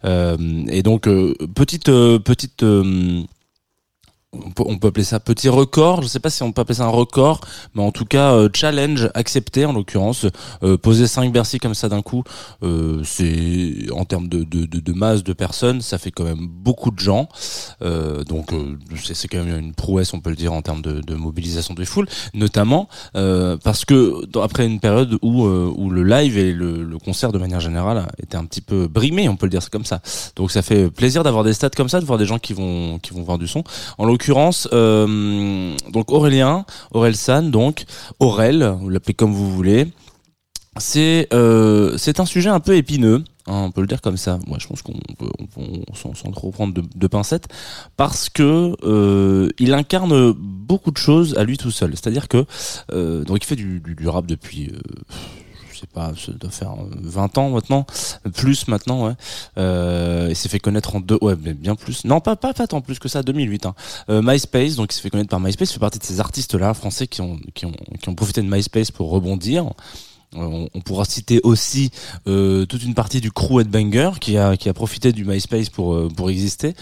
Euh, 0.05 0.37
et 0.69 0.81
donc 0.81 1.07
euh, 1.07 1.35
petite 1.53 1.89
euh, 1.89 2.17
petite 2.17 2.63
euh, 2.63 3.21
on 4.33 4.51
peut, 4.51 4.63
on 4.65 4.77
peut 4.77 4.87
appeler 4.87 5.03
ça 5.03 5.19
petit 5.19 5.49
record. 5.49 6.01
Je 6.01 6.07
sais 6.07 6.19
pas 6.19 6.29
si 6.29 6.41
on 6.43 6.51
peut 6.51 6.61
appeler 6.61 6.75
ça 6.75 6.85
un 6.85 6.89
record, 6.89 7.41
mais 7.75 7.83
en 7.83 7.91
tout 7.91 8.05
cas 8.05 8.33
euh, 8.33 8.49
challenge 8.53 9.09
accepté 9.13 9.65
en 9.65 9.73
l'occurrence. 9.73 10.25
Euh, 10.63 10.77
poser 10.77 11.07
5 11.07 11.31
Bercy 11.33 11.59
comme 11.59 11.73
ça 11.73 11.89
d'un 11.89 12.01
coup, 12.01 12.23
euh, 12.63 13.01
c'est 13.03 13.91
en 13.91 14.05
termes 14.05 14.29
de, 14.29 14.43
de, 14.43 14.65
de, 14.65 14.79
de 14.79 14.93
masse 14.93 15.23
de 15.23 15.33
personnes, 15.33 15.81
ça 15.81 15.97
fait 15.97 16.11
quand 16.11 16.23
même 16.23 16.47
beaucoup 16.47 16.91
de 16.91 16.99
gens. 16.99 17.27
Euh, 17.81 18.23
donc 18.23 18.53
euh, 18.53 18.77
c'est 19.03 19.27
quand 19.27 19.43
même 19.43 19.59
une 19.59 19.73
prouesse, 19.73 20.13
on 20.13 20.21
peut 20.21 20.29
le 20.29 20.35
dire, 20.37 20.53
en 20.53 20.61
termes 20.61 20.81
de, 20.81 21.01
mobilisation 21.15 21.73
des 21.73 21.85
foules, 21.85 22.07
notamment 22.33 22.87
parce 23.13 23.85
que 23.85 24.21
après 24.39 24.65
une 24.65 24.79
période 24.79 25.17
où 25.21 25.43
où 25.43 25.89
le 25.89 26.03
live 26.03 26.37
et 26.37 26.53
le, 26.53 26.83
le 26.83 26.97
concert 26.97 27.31
de 27.31 27.37
manière 27.37 27.59
générale 27.59 28.07
étaient 28.21 28.37
un 28.37 28.45
petit 28.45 28.61
peu 28.61 28.87
brimés, 28.87 29.27
on 29.27 29.35
peut 29.35 29.45
le 29.45 29.51
dire 29.51 29.69
comme 29.69 29.85
ça. 29.85 30.01
Donc 30.35 30.51
ça 30.51 30.61
fait 30.61 30.89
plaisir 30.89 31.23
d'avoir 31.23 31.43
des 31.43 31.53
stats 31.53 31.69
comme 31.69 31.89
ça, 31.89 31.99
de 31.99 32.05
voir 32.05 32.17
des 32.17 32.25
gens 32.25 32.39
qui 32.39 32.53
vont 32.53 32.97
qui 32.99 33.13
vont 33.13 33.23
voir 33.23 33.37
du 33.37 33.47
son. 33.47 33.63
L'occurrence, 34.21 34.67
euh, 34.71 35.75
donc 35.89 36.11
Aurélien, 36.11 36.63
Aurel 36.91 37.15
San, 37.15 37.49
donc 37.49 37.85
Aurel, 38.19 38.75
vous 38.79 38.89
l'appelez 38.89 39.15
comme 39.15 39.33
vous 39.33 39.51
voulez. 39.51 39.87
C'est 40.77 41.27
euh, 41.33 41.97
un 42.19 42.25
sujet 42.25 42.49
un 42.49 42.59
peu 42.59 42.75
épineux, 42.75 43.23
hein, 43.47 43.63
on 43.65 43.71
peut 43.71 43.81
le 43.81 43.87
dire 43.87 43.99
comme 43.99 44.17
ça. 44.17 44.37
Moi, 44.45 44.59
je 44.61 44.67
pense 44.67 44.83
qu'on 44.83 44.93
peut, 45.17 45.31
on 45.57 45.95
sans, 45.95 46.31
trop 46.31 46.51
prendre 46.51 46.71
de, 46.73 47.07
pincettes, 47.07 47.47
parce 47.97 48.29
que 48.29 48.75
euh, 48.83 49.49
il 49.57 49.73
incarne 49.73 50.33
beaucoup 50.33 50.91
de 50.91 50.97
choses 50.97 51.35
à 51.39 51.43
lui 51.43 51.57
tout 51.57 51.71
seul. 51.71 51.89
C'est-à-dire 51.91 52.27
que 52.27 52.45
donc 53.23 53.43
il 53.43 53.45
fait 53.45 53.55
du, 53.55 53.81
rap 54.05 54.27
depuis 54.27 54.71
sais 55.81 55.87
pas, 55.87 56.11
ça 56.15 56.31
doit 56.33 56.51
faire 56.51 56.75
20 57.01 57.37
ans 57.37 57.49
maintenant, 57.49 57.85
plus 58.33 58.67
maintenant, 58.67 59.07
ouais. 59.07 59.13
Euh, 59.57 60.27
il 60.29 60.35
s'est 60.35 60.49
fait 60.49 60.59
connaître 60.59 60.95
en 60.95 60.99
deux, 60.99 61.17
ouais, 61.21 61.35
mais 61.41 61.53
bien 61.53 61.75
plus. 61.75 62.05
Non, 62.05 62.19
pas 62.19 62.35
pas 62.35 62.53
pas 62.53 62.67
tant 62.67 62.81
plus 62.81 62.99
que 62.99 63.09
ça, 63.09 63.23
2008. 63.23 63.65
Hein. 63.65 63.75
Euh, 64.09 64.21
MySpace, 64.23 64.75
donc 64.75 64.91
il 64.91 64.95
s'est 64.95 65.01
fait 65.01 65.09
connaître 65.09 65.29
par 65.29 65.39
MySpace, 65.39 65.71
fait 65.71 65.79
partie 65.79 65.99
de 65.99 66.03
ces 66.03 66.19
artistes-là 66.19 66.73
français 66.73 67.07
qui 67.07 67.21
ont 67.21 67.39
qui 67.53 67.65
ont 67.65 67.73
qui 68.01 68.09
ont 68.09 68.15
profité 68.15 68.41
de 68.41 68.47
MySpace 68.47 68.91
pour 68.91 69.09
rebondir. 69.09 69.65
Euh, 69.65 69.71
On, 70.33 70.69
on 70.73 70.79
pourra 70.81 71.03
citer 71.03 71.41
aussi 71.43 71.91
euh, 72.27 72.65
toute 72.65 72.83
une 72.83 72.93
partie 72.93 73.19
du 73.19 73.31
crew 73.31 73.59
Headbanger 73.59 74.11
qui 74.21 74.37
a 74.37 74.55
qui 74.55 74.69
a 74.69 74.73
profité 74.73 75.11
du 75.11 75.25
MySpace 75.25 75.69
pour 75.69 75.93
euh, 75.93 76.07
pour 76.15 76.29
exister. 76.29 76.73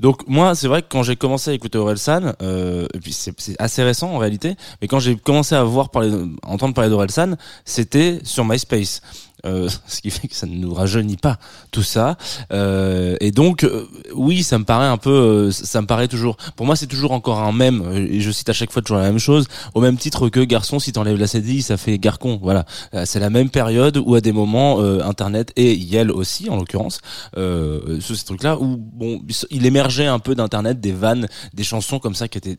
Donc 0.00 0.26
moi, 0.26 0.54
c'est 0.54 0.68
vrai 0.68 0.82
que 0.82 0.88
quand 0.88 1.02
j'ai 1.02 1.16
commencé 1.16 1.50
à 1.50 1.54
écouter 1.54 1.78
Orelsan, 1.78 2.32
euh, 2.42 2.86
et 2.94 2.98
puis 2.98 3.12
c'est 3.12 3.34
assez 3.58 3.82
récent 3.82 4.10
en 4.10 4.18
réalité, 4.18 4.56
mais 4.80 4.88
quand 4.88 4.98
j'ai 4.98 5.16
commencé 5.16 5.54
à 5.54 5.62
voir 5.62 5.90
parler, 5.90 6.10
entendre 6.42 6.74
parler 6.74 6.90
d'Orelsan, 6.90 7.36
c'était 7.64 8.20
sur 8.24 8.44
MySpace. 8.44 9.02
Euh, 9.46 9.68
ce 9.86 10.00
qui 10.00 10.10
fait 10.10 10.28
que 10.28 10.34
ça 10.34 10.46
ne 10.46 10.56
nous 10.56 10.74
rajeunit 10.74 11.16
pas 11.16 11.38
tout 11.70 11.82
ça. 11.82 12.16
Euh, 12.52 13.16
et 13.20 13.30
donc 13.30 13.64
euh, 13.64 13.86
oui 14.14 14.42
ça 14.42 14.58
me 14.58 14.64
paraît 14.64 14.86
un 14.86 14.96
peu 14.96 15.10
euh, 15.10 15.50
ça 15.50 15.80
me 15.80 15.86
paraît 15.86 16.08
toujours 16.08 16.36
pour 16.56 16.66
moi 16.66 16.76
c'est 16.76 16.86
toujours 16.86 17.12
encore 17.12 17.40
un 17.40 17.52
même 17.52 17.90
et 17.94 18.20
je 18.20 18.30
cite 18.30 18.48
à 18.48 18.52
chaque 18.52 18.70
fois 18.70 18.82
toujours 18.82 18.98
la 18.98 19.04
même 19.04 19.18
chose 19.18 19.46
au 19.74 19.80
même 19.80 19.96
titre 19.96 20.28
que 20.28 20.40
garçon 20.40 20.78
si 20.78 20.92
t'enlèves 20.92 21.18
la 21.18 21.26
cédille 21.26 21.62
ça 21.62 21.76
fait 21.76 21.98
garcon 21.98 22.38
voilà. 22.42 22.64
C'est 23.04 23.20
la 23.20 23.30
même 23.30 23.50
période 23.50 23.96
où 23.96 24.14
à 24.14 24.20
des 24.20 24.32
moments 24.32 24.80
internet 24.80 25.52
et 25.56 25.74
Yel 25.74 26.10
aussi 26.10 26.48
en 26.50 26.56
l'occurrence 26.56 27.00
euh, 27.36 28.00
sur 28.00 28.16
ces 28.16 28.24
trucs 28.24 28.42
là 28.42 28.58
où 28.58 28.76
bon 28.76 29.22
il 29.50 29.66
émergeait 29.66 30.06
un 30.06 30.18
peu 30.18 30.34
d'internet 30.34 30.80
des 30.80 30.92
vannes 30.92 31.28
des 31.54 31.64
chansons 31.64 31.98
comme 31.98 32.14
ça 32.14 32.28
qui 32.28 32.38
étaient 32.38 32.58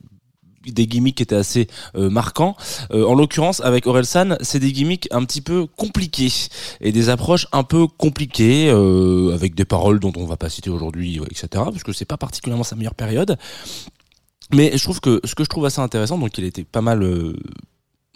des 0.66 0.88
gimmicks 0.88 1.18
qui 1.18 1.24
étaient 1.24 1.36
assez 1.36 1.68
euh, 1.96 2.10
marquants. 2.10 2.56
Euh, 2.92 3.06
en 3.06 3.16
l'occurrence, 3.16 3.62
avec 3.62 3.88
Orelsan, 3.88 4.38
c'est 4.42 4.60
des 4.60 4.72
gimmicks 4.72 5.08
un 5.12 5.24
petit 5.26 5.42
peu 5.42 5.66
compliqués 5.66 6.32
et 6.80 6.92
des 6.92 7.10
approches 7.10 7.48
un 7.52 7.64
peu 7.64 7.88
compliquées, 7.88 8.70
euh, 8.70 9.34
avec 9.34 9.56
des 9.56 9.66
paroles 9.66 10.00
dont 10.00 10.14
on 10.16 10.26
va 10.26 10.38
pas 10.38 10.50
citer 10.50 10.70
aujourd'hui, 10.70 11.20
etc. 11.30 11.48
Parce 11.54 11.84
que 11.84 11.94
c'est 11.94 12.06
pas 12.06 12.18
particulièrement 12.18 12.64
sa 12.64 12.76
meilleure 12.76 12.96
période. 12.96 13.38
Mais 14.54 14.78
je 14.78 14.84
trouve 14.84 15.00
que 15.00 15.22
ce 15.24 15.34
que 15.34 15.44
je 15.44 15.50
trouve 15.50 15.66
assez 15.66 15.80
intéressant, 15.80 16.18
donc 16.18 16.38
il 16.38 16.44
était 16.44 16.66
pas 16.66 16.82
mal, 16.82 17.08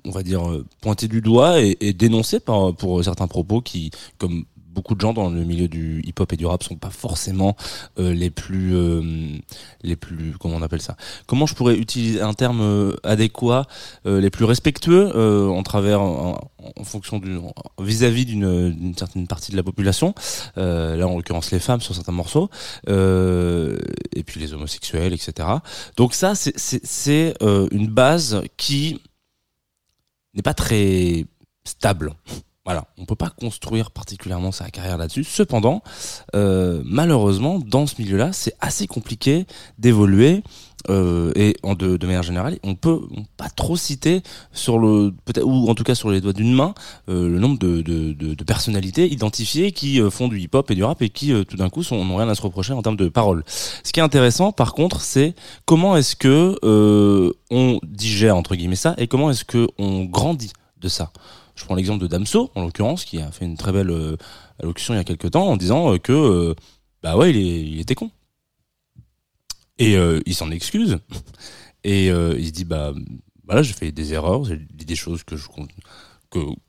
on 0.03 0.11
va 0.11 0.21
dire, 0.21 0.41
pointé 0.81 1.07
du 1.07 1.21
doigt 1.21 1.61
et, 1.61 1.93
dénoncé 1.93 2.41
pour 2.41 3.03
certains 3.03 3.27
propos 3.27 3.61
qui, 3.61 3.91
comme 4.17 4.43
beaucoup 4.75 4.93
de 4.93 5.01
gens 5.01 5.13
dans 5.13 5.29
le 5.29 5.43
milieu 5.43 5.67
du 5.67 6.01
hip-hop 6.05 6.31
et 6.33 6.37
du 6.37 6.45
rap 6.45 6.61
sont 6.61 6.75
pas 6.75 6.89
forcément 6.89 7.55
euh, 7.97 8.13
les 8.13 8.29
plus 8.29 8.75
euh, 8.75 9.01
les 9.81 9.95
plus 9.95 10.33
comment 10.37 10.57
on 10.57 10.61
appelle 10.61 10.81
ça? 10.81 10.97
Comment 11.25 11.45
je 11.45 11.55
pourrais 11.55 11.77
utiliser 11.77 12.21
un 12.21 12.33
terme 12.33 12.61
euh, 12.61 12.95
adéquat 13.03 13.65
euh, 14.05 14.19
les 14.19 14.29
plus 14.29 14.45
respectueux 14.45 15.11
euh, 15.15 15.47
en 15.47 15.63
travers 15.63 16.01
en, 16.01 16.51
en 16.75 16.83
fonction 16.83 17.19
du 17.19 17.39
vis-à-vis 17.79 18.25
d'une 18.25 18.93
certaine 18.97 19.27
partie 19.27 19.51
de 19.51 19.57
la 19.57 19.63
population? 19.63 20.13
Euh, 20.57 20.95
là 20.97 21.07
en 21.07 21.15
l'occurrence 21.15 21.51
les 21.51 21.59
femmes 21.59 21.81
sur 21.81 21.95
certains 21.95 22.11
morceaux 22.11 22.49
et 22.87 24.23
puis 24.25 24.39
les 24.41 24.53
homosexuels 24.53 25.13
etc 25.13 25.47
donc 25.95 26.13
ça 26.13 26.33
c'est 26.35 27.33
une 27.41 27.87
base 27.87 28.41
qui 28.57 28.99
n'est 30.33 30.41
pas 30.41 30.53
très 30.53 31.25
stable 31.63 32.13
voilà, 32.65 32.87
on 32.97 33.05
peut 33.05 33.15
pas 33.15 33.29
construire 33.29 33.91
particulièrement 33.91 34.51
sa 34.51 34.71
carrière 34.71 34.97
là-dessus. 34.97 35.23
Cependant, 35.23 35.83
euh, 36.35 36.81
malheureusement, 36.83 37.59
dans 37.59 37.85
ce 37.85 38.01
milieu-là, 38.01 38.33
c'est 38.33 38.55
assez 38.59 38.87
compliqué 38.87 39.45
d'évoluer. 39.77 40.41
Euh, 40.91 41.31
et 41.35 41.55
de, 41.63 41.97
de 41.97 42.05
manière 42.05 42.21
générale, 42.21 42.59
on 42.63 42.75
peut 42.75 43.01
pas 43.37 43.49
trop 43.49 43.75
citer 43.75 44.21
sur 44.51 44.77
le 44.77 45.15
peut-être 45.25 45.43
ou 45.43 45.67
en 45.67 45.73
tout 45.73 45.83
cas 45.83 45.95
sur 45.95 46.11
les 46.11 46.21
doigts 46.21 46.31
d'une 46.31 46.53
main 46.53 46.75
euh, 47.09 47.27
le 47.27 47.39
nombre 47.39 47.57
de, 47.57 48.43
personnalités 48.43 49.11
identifiées 49.11 49.71
qui 49.71 49.99
font 50.11 50.27
du 50.27 50.39
hip-hop 50.39 50.69
et 50.69 50.75
du 50.75 50.83
rap 50.83 51.01
et 51.01 51.09
qui 51.09 51.33
tout 51.45 51.57
d'un 51.57 51.69
coup 51.69 51.81
sont 51.81 52.05
n'ont 52.05 52.17
rien 52.17 52.29
à 52.29 52.35
se 52.35 52.41
reprocher 52.43 52.73
en 52.73 52.83
termes 52.83 52.97
de 52.97 53.07
paroles. 53.07 53.43
Ce 53.47 53.91
qui 53.91 53.99
est 53.99 54.03
intéressant, 54.03 54.51
par 54.51 54.73
contre, 54.73 55.01
c'est 55.01 55.33
comment 55.65 55.97
est-ce 55.97 56.15
que 56.15 56.55
on 57.49 57.79
digère 57.83 58.37
entre 58.37 58.55
guillemets 58.55 58.75
ça 58.75 58.93
et 58.99 59.07
comment 59.07 59.31
est-ce 59.31 59.43
que 59.43 59.67
on 59.79 60.05
grandit 60.05 60.53
de 60.81 60.87
ça. 60.87 61.11
Je 61.55 61.63
prends 61.63 61.75
l'exemple 61.75 62.01
de 62.01 62.07
Damso, 62.07 62.51
en 62.55 62.63
l'occurrence, 62.63 63.05
qui 63.05 63.19
a 63.19 63.31
fait 63.31 63.45
une 63.45 63.57
très 63.57 63.71
belle 63.71 63.89
euh, 63.89 64.17
allocution 64.59 64.93
il 64.93 64.97
y 64.97 64.99
a 64.99 65.03
quelques 65.03 65.31
temps 65.31 65.47
en 65.47 65.57
disant 65.57 65.93
euh, 65.93 65.97
que 65.97 66.11
euh, 66.11 66.55
bah 67.01 67.15
ouais, 67.15 67.31
il, 67.31 67.79
était 67.79 67.95
con. 67.95 68.11
Et 69.77 69.95
il 70.25 70.35
s'en 70.35 70.51
excuse. 70.51 70.97
Et 71.83 72.07
il 72.07 72.47
se 72.47 72.51
dit 72.51 72.63
bah 72.65 72.93
voilà, 73.43 73.61
j'ai 73.61 73.73
fait 73.73 73.91
des 73.91 74.13
erreurs, 74.13 74.43
j'ai 74.45 74.57
dit 74.57 74.85
des 74.85 74.95
choses 74.95 75.23
que 75.23 75.35
je 75.35 75.47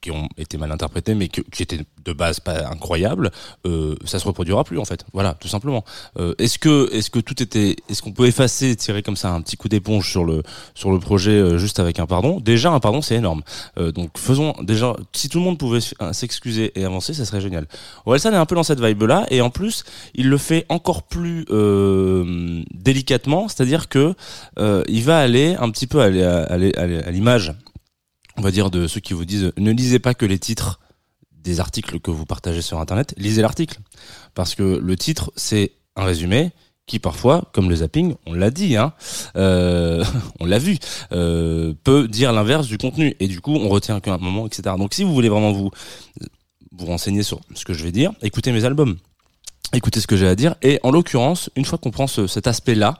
qui 0.01 0.11
ont 0.11 0.29
été 0.37 0.59
mal 0.59 0.71
interprétées, 0.73 1.15
mais 1.15 1.29
qui 1.29 1.63
étaient 1.63 1.81
de 2.05 2.13
base 2.13 2.41
pas 2.41 2.69
incroyables, 2.69 3.31
euh, 3.67 3.97
ça 4.05 4.19
se 4.19 4.27
reproduira 4.27 4.65
plus 4.65 4.79
en 4.79 4.85
fait. 4.85 5.05
Voilà, 5.13 5.35
tout 5.35 5.49
simplement. 5.49 5.85
Euh, 6.19 6.35
est-ce 6.39 6.59
que, 6.59 6.89
est-ce 6.93 7.11
que 7.11 7.19
tout 7.19 7.43
était, 7.43 7.77
est-ce 7.89 8.03
qu'on 8.03 8.13
peut 8.13 8.27
effacer, 8.27 8.77
tirer 8.77 9.03
comme 9.03 9.17
ça 9.17 9.31
un 9.33 9.41
petit 9.41 9.57
coup 9.57 9.69
d'éponge 9.69 10.09
sur 10.11 10.25
le 10.25 10.43
sur 10.75 10.91
le 10.91 10.99
projet 10.99 11.33
euh, 11.33 11.59
juste 11.59 11.81
avec 11.81 11.99
un 11.99 12.07
pardon? 12.07 12.41
Déjà 12.41 12.71
un 12.71 12.81
pardon, 12.81 13.03
c'est 13.03 13.17
énorme. 13.17 13.43
Euh, 13.79 13.93
donc 13.93 14.19
faisons 14.19 14.55
déjà, 14.63 14.95
si 15.13 15.29
tout 15.29 15.39
le 15.39 15.45
monde 15.45 15.59
pouvait 15.59 15.81
s'excuser 16.13 16.73
et 16.79 16.85
avancer, 16.85 17.15
ça 17.15 17.25
serait 17.25 17.41
génial. 17.41 17.67
Orelsan 18.05 18.33
est 18.33 18.37
un 18.37 18.47
peu 18.47 18.55
dans 18.55 18.63
cette 18.63 18.81
vibe 18.81 19.03
là, 19.03 19.27
et 19.31 19.41
en 19.41 19.51
plus, 19.51 19.85
il 20.15 20.29
le 20.29 20.39
fait 20.39 20.65
encore 20.69 21.03
plus 21.03 21.45
délicatement, 22.75 23.49
c'est-à-dire 23.49 23.89
que 23.89 24.15
il 24.89 25.03
va 25.03 25.19
aller 25.19 25.57
un 25.59 25.71
petit 25.71 25.87
peu 25.87 26.01
à, 26.01 26.05
aller- 26.05 26.73
aller 26.77 26.99
à 27.01 27.11
l'image 27.11 27.55
on 28.37 28.43
va 28.43 28.51
dire 28.51 28.71
de 28.71 28.87
ceux 28.87 29.01
qui 29.01 29.13
vous 29.15 29.25
disent 29.25 29.53
ne 29.57 29.71
lisez 29.73 29.99
pas 29.99 30.15
que 30.15 30.27
les 30.27 30.39
titres 30.39 30.81
des 31.33 31.61
articles 31.61 32.01
que 32.01 32.11
vous 32.11 32.27
partagez 32.27 32.63
sur 32.63 32.81
internet, 32.81 33.15
lisez 33.17 33.43
l'article 33.43 33.79
parce 34.35 34.55
que 34.55 34.63
le 34.83 34.97
titre 34.97 35.33
c'est 35.37 35.73
un 35.97 36.05
résumé 36.05 36.53
qui 36.87 37.01
parfois, 37.01 37.51
comme 37.53 37.69
le 37.69 37.75
zapping, 37.77 38.15
on 38.27 38.33
l'a 38.33 38.51
dit, 38.53 38.77
hein, 38.77 38.93
euh, 39.37 40.05
on 40.41 40.47
l'a 40.47 40.59
vu, 40.59 40.79
euh, 41.11 41.75
peut 41.83 42.07
dire 42.07 42.33
l'inverse 42.33 42.69
du 42.69 42.79
contenu 42.79 43.17
et 43.19 43.27
du 43.27 43.41
coup 43.41 43.55
on 43.57 43.69
retient 43.69 43.99
qu'un 44.01 44.19
moment, 44.19 44.47
etc. 44.47 44.77
Donc 44.79 44.95
si 44.95 45.03
vous 45.03 45.13
voulez 45.13 45.29
vraiment 45.29 45.53
vous 45.53 45.71
renseigner 46.79 47.23
sur 47.23 47.41
ce 47.55 47.65
que 47.65 47.73
je 47.75 47.83
vais 47.83 47.93
dire, 47.93 48.13
écoutez 48.23 48.53
mes 48.53 48.65
albums. 48.65 48.97
Écoutez 49.73 50.01
ce 50.01 50.07
que 50.07 50.17
j'ai 50.17 50.29
à 50.29 50.37
dire 50.37 50.55
et 50.63 50.79
en 50.85 50.93
l'occurrence, 50.93 51.51
une 51.57 51.65
fois 51.65 51.77
qu'on 51.79 51.91
prend 51.91 52.07
ce- 52.07 52.29
cet 52.29 52.47
aspect-là 52.47 52.99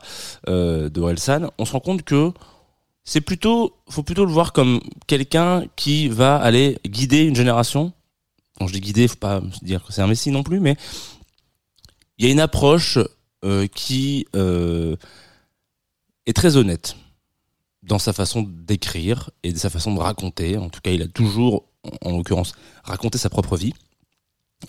euh, 0.49 0.89
de 0.89 0.99
Orelsan, 0.99 1.49
on 1.57 1.63
se 1.63 1.71
rend 1.71 1.79
compte 1.79 2.01
que 2.03 2.31
c'est 3.07 3.21
plutôt, 3.21 3.77
faut 3.89 4.03
plutôt 4.03 4.25
le 4.25 4.33
voir 4.33 4.51
comme 4.51 4.81
quelqu'un 5.07 5.63
qui 5.77 6.09
va 6.09 6.35
aller 6.35 6.77
guider 6.85 7.23
une 7.23 7.37
génération. 7.37 7.93
Quand 8.59 8.67
je 8.67 8.73
dis 8.73 8.81
guider, 8.81 9.07
faut 9.07 9.15
pas 9.15 9.41
dire 9.61 9.81
que 9.85 9.93
c'est 9.93 10.01
un 10.01 10.07
messie 10.07 10.29
non 10.29 10.43
plus, 10.43 10.59
mais 10.59 10.75
il 12.17 12.25
y 12.25 12.27
a 12.27 12.31
une 12.33 12.41
approche 12.41 12.99
euh, 13.45 13.65
qui 13.67 14.27
euh, 14.35 14.97
est 16.25 16.33
très 16.33 16.57
honnête 16.57 16.97
dans 17.81 17.97
sa 17.97 18.11
façon 18.11 18.41
d'écrire 18.45 19.29
et 19.41 19.53
de 19.53 19.57
sa 19.57 19.69
façon 19.69 19.93
de 19.93 19.99
raconter. 19.99 20.57
En 20.57 20.67
tout 20.67 20.81
cas, 20.81 20.91
il 20.91 21.01
a 21.01 21.07
toujours, 21.07 21.63
en 22.03 22.11
l'occurrence, 22.17 22.51
raconté 22.83 23.17
sa 23.17 23.29
propre 23.29 23.55
vie. 23.55 23.73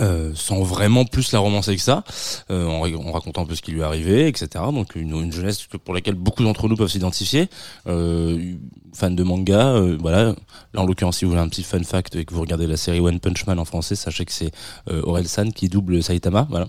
Euh, 0.02 0.33
sans 0.35 0.62
vraiment 0.62 1.07
plus 1.07 1.33
la 1.33 1.38
romancer 1.38 1.75
que 1.75 1.80
ça, 1.80 2.04
euh, 2.50 2.66
en, 2.66 3.11
racontant 3.11 3.42
un 3.42 3.47
peu 3.47 3.54
ce 3.54 3.62
qui 3.62 3.73
lui 3.73 3.80
est 3.80 3.85
arrivé, 3.85 4.28
etc. 4.28 4.66
Donc 4.71 4.95
une, 4.97 5.18
une 5.18 5.33
jeunesse 5.33 5.66
pour 5.83 5.95
laquelle 5.95 6.14
beaucoup 6.14 6.45
d'entre 6.45 6.68
nous 6.68 6.76
peuvent 6.76 6.90
s'identifier. 6.90 7.49
Euh, 7.87 8.54
fan 8.95 9.16
de 9.16 9.23
manga, 9.23 9.68
euh, 9.68 9.97
voilà. 9.99 10.35
Là 10.75 10.80
en 10.83 10.85
l'occurrence, 10.87 11.18
si 11.18 11.25
vous 11.25 11.30
voulez 11.30 11.42
un 11.42 11.49
petit 11.49 11.62
fun 11.62 11.83
fact 11.83 12.16
et 12.16 12.25
que 12.25 12.35
vous 12.35 12.40
regardez 12.42 12.66
la 12.66 12.76
série 12.76 13.00
One 13.00 13.18
Punch 13.18 13.47
Man 13.47 13.59
en 13.59 13.64
français, 13.64 13.95
sachez 13.95 14.25
que 14.25 14.33
c'est 14.33 14.50
euh, 14.90 15.00
Aurel 15.04 15.26
San 15.26 15.52
qui 15.52 15.68
double 15.68 16.02
Saitama, 16.02 16.47
voilà. 16.50 16.68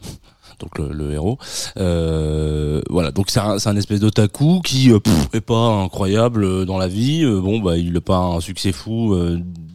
Donc 0.59 0.77
le, 0.77 0.89
le 0.91 1.13
héros. 1.13 1.37
Euh, 1.77 2.81
voilà. 2.89 3.11
donc 3.11 3.29
c'est 3.29 3.39
un, 3.39 3.57
un 3.65 3.75
espèce 3.75 3.99
d'otaku 3.99 4.61
qui 4.63 4.91
euh, 4.91 4.99
pff, 4.99 5.29
est 5.33 5.41
pas 5.41 5.55
incroyable 5.55 6.43
euh, 6.43 6.65
dans 6.65 6.77
la 6.77 6.87
vie. 6.87 7.23
Euh, 7.23 7.39
bon, 7.39 7.59
bah 7.59 7.77
il 7.77 7.93
n'a 7.93 8.01
pas 8.01 8.17
un 8.17 8.39
succès 8.39 8.71
fou 8.71 9.15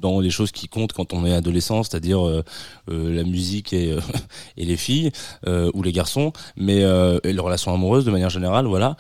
dans 0.01 0.21
les 0.21 0.31
choses 0.31 0.53
qui 0.53 0.69
comptent 0.69 0.93
quand 0.93 1.13
on 1.13 1.25
est 1.25 1.33
adolescent, 1.33 1.83
c'est-à-dire 1.83 2.21
la 2.89 3.25
musique 3.25 3.73
et, 3.73 3.97
et 4.57 4.65
les 4.65 4.77
filles 4.77 5.11
ou 5.47 5.83
les 5.83 5.93
garçons, 5.93 6.33
mais 6.57 6.81
et 6.81 7.33
les 7.33 7.41
relations 7.41 7.73
amoureuses 7.73 8.05
de 8.05 8.11
manière 8.11 8.31
générale, 8.31 8.67
voilà, 8.67 8.97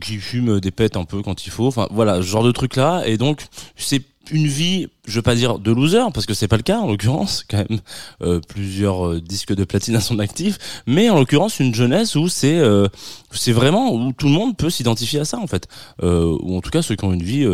qui 0.00 0.16
fume 0.16 0.60
des 0.60 0.70
pètes 0.70 0.96
un 0.96 1.04
peu 1.04 1.22
quand 1.22 1.46
il 1.46 1.50
faut. 1.50 1.66
Enfin 1.66 1.86
voilà, 1.90 2.16
ce 2.16 2.22
genre 2.22 2.44
de 2.44 2.52
truc 2.52 2.76
là. 2.76 3.02
Et 3.06 3.16
donc 3.16 3.46
c'est 3.76 4.02
une 4.30 4.46
vie, 4.46 4.88
je 5.06 5.16
veux 5.16 5.22
pas 5.22 5.34
dire 5.34 5.58
de 5.58 5.72
loser 5.72 6.12
parce 6.12 6.26
que 6.26 6.34
c'est 6.34 6.48
pas 6.48 6.56
le 6.56 6.62
cas 6.62 6.78
en 6.78 6.86
l'occurrence, 6.86 7.44
quand 7.48 7.58
même 7.68 7.80
euh, 8.22 8.40
plusieurs 8.40 9.06
euh, 9.06 9.20
disques 9.20 9.54
de 9.54 9.64
platine 9.64 9.96
à 9.96 10.00
son 10.00 10.18
actif, 10.18 10.58
mais 10.86 11.10
en 11.10 11.18
l'occurrence 11.18 11.58
une 11.58 11.74
jeunesse 11.74 12.14
où 12.16 12.28
c'est 12.28 12.58
euh, 12.58 12.86
c'est 13.32 13.52
vraiment 13.52 13.92
où 13.92 14.12
tout 14.12 14.26
le 14.26 14.32
monde 14.32 14.56
peut 14.56 14.70
s'identifier 14.70 15.20
à 15.20 15.24
ça 15.24 15.38
en 15.38 15.46
fait, 15.46 15.68
ou 16.02 16.56
en 16.56 16.60
tout 16.60 16.70
cas 16.70 16.82
ceux 16.82 16.96
qui 16.96 17.04
ont 17.04 17.12
une 17.12 17.22
vie 17.22 17.46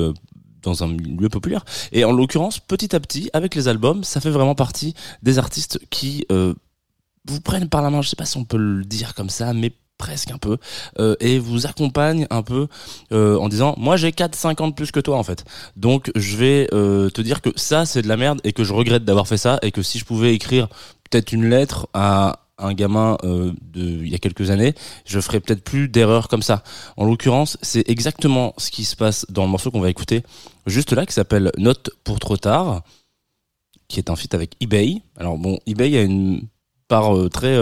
dans 0.63 0.83
un 0.83 0.89
milieu 0.89 1.29
populaire. 1.29 1.65
Et 1.93 2.05
en 2.05 2.13
l'occurrence, 2.13 2.59
petit 2.59 2.95
à 2.97 3.01
petit, 3.01 3.31
avec 3.33 3.55
les 3.55 3.69
albums, 3.69 4.05
ça 4.05 4.21
fait 4.21 4.31
vraiment 4.31 4.55
partie 4.55 4.95
des 5.23 5.39
artistes 5.39 5.81
qui 5.91 6.27
vous 6.31 7.41
prennent 7.41 7.69
par 7.69 7.83
la 7.83 7.91
main. 7.91 8.03
Je 8.03 8.09
sais 8.09 8.17
pas 8.17 8.25
si 8.25 8.37
on 8.37 8.45
peut 8.45 8.57
le 8.57 8.85
dire 8.85 9.15
comme 9.15 9.31
ça, 9.31 9.53
mais 9.53 9.73
presque 9.99 10.31
un 10.31 10.39
peu 10.39 10.59
euh, 10.99 11.17
et 11.21 11.39
vous 11.39 11.67
accompagnent 11.67 12.27
un 12.31 12.43
peu 12.43 12.69
euh, 13.13 13.39
en 13.39 13.49
disant 13.49 13.75
moi 13.79 13.97
j'ai 13.97 14.13
4 14.13 14.35
5 14.35 14.61
ans 14.61 14.69
de 14.69 14.75
plus 14.75 14.93
que 14.93 15.01
toi 15.01 15.17
en 15.17 15.23
fait 15.23 15.45
donc 15.77 16.11
je 16.15 16.37
vais 16.37 16.69
euh, 16.73 17.11
te 17.11 17.21
dire 17.21 17.41
que 17.41 17.51
ça 17.57 17.87
c'est 17.87 18.03
de 18.03 18.09
la 18.09 18.17
merde 18.17 18.41
et 18.45 18.53
que 18.53 18.65
je 18.65 18.73
regrette 18.73 19.05
d'avoir 19.05 19.27
fait 19.27 19.39
ça 19.39 19.59
et 19.63 19.73
que 19.73 19.83
si 19.83 19.99
je 19.99 20.05
pouvais 20.05 20.35
écrire 20.35 20.69
peut-être 21.11 21.33
une 21.33 21.49
lettre 21.49 21.89
à 21.95 22.41
un 22.59 22.73
gamin 22.73 23.19
de 23.23 23.61
il 23.75 24.09
y 24.09 24.15
a 24.15 24.19
quelques 24.19 24.49
années, 24.49 24.75
je 25.05 25.21
ferais 25.21 25.41
peut-être 25.41 25.63
plus 25.63 25.91
d'erreurs 25.91 26.29
comme 26.29 26.41
ça. 26.41 26.65
En 26.97 27.05
l'occurrence, 27.05 27.59
c'est 27.61 27.87
exactement 27.87 28.55
ce 28.57 28.71
qui 28.71 28.87
se 28.87 28.97
passe 28.97 29.27
dans 29.29 29.45
le 29.45 29.51
morceau 29.51 29.71
qu'on 29.71 29.81
va 29.81 29.91
écouter 29.91 30.23
juste 30.65 30.93
là, 30.93 31.05
qui 31.05 31.13
s'appelle 31.13 31.53
Note 31.59 31.91
pour 32.03 32.19
trop 32.19 32.39
tard, 32.39 32.81
qui 33.89 33.99
est 33.99 34.09
un 34.09 34.17
feat 34.17 34.33
avec 34.33 34.55
eBay. 34.61 35.03
Alors 35.19 35.37
bon, 35.37 35.59
eBay 35.67 35.99
a 35.99 36.03
une 36.03 36.49
part 36.89 37.13
très 37.31 37.59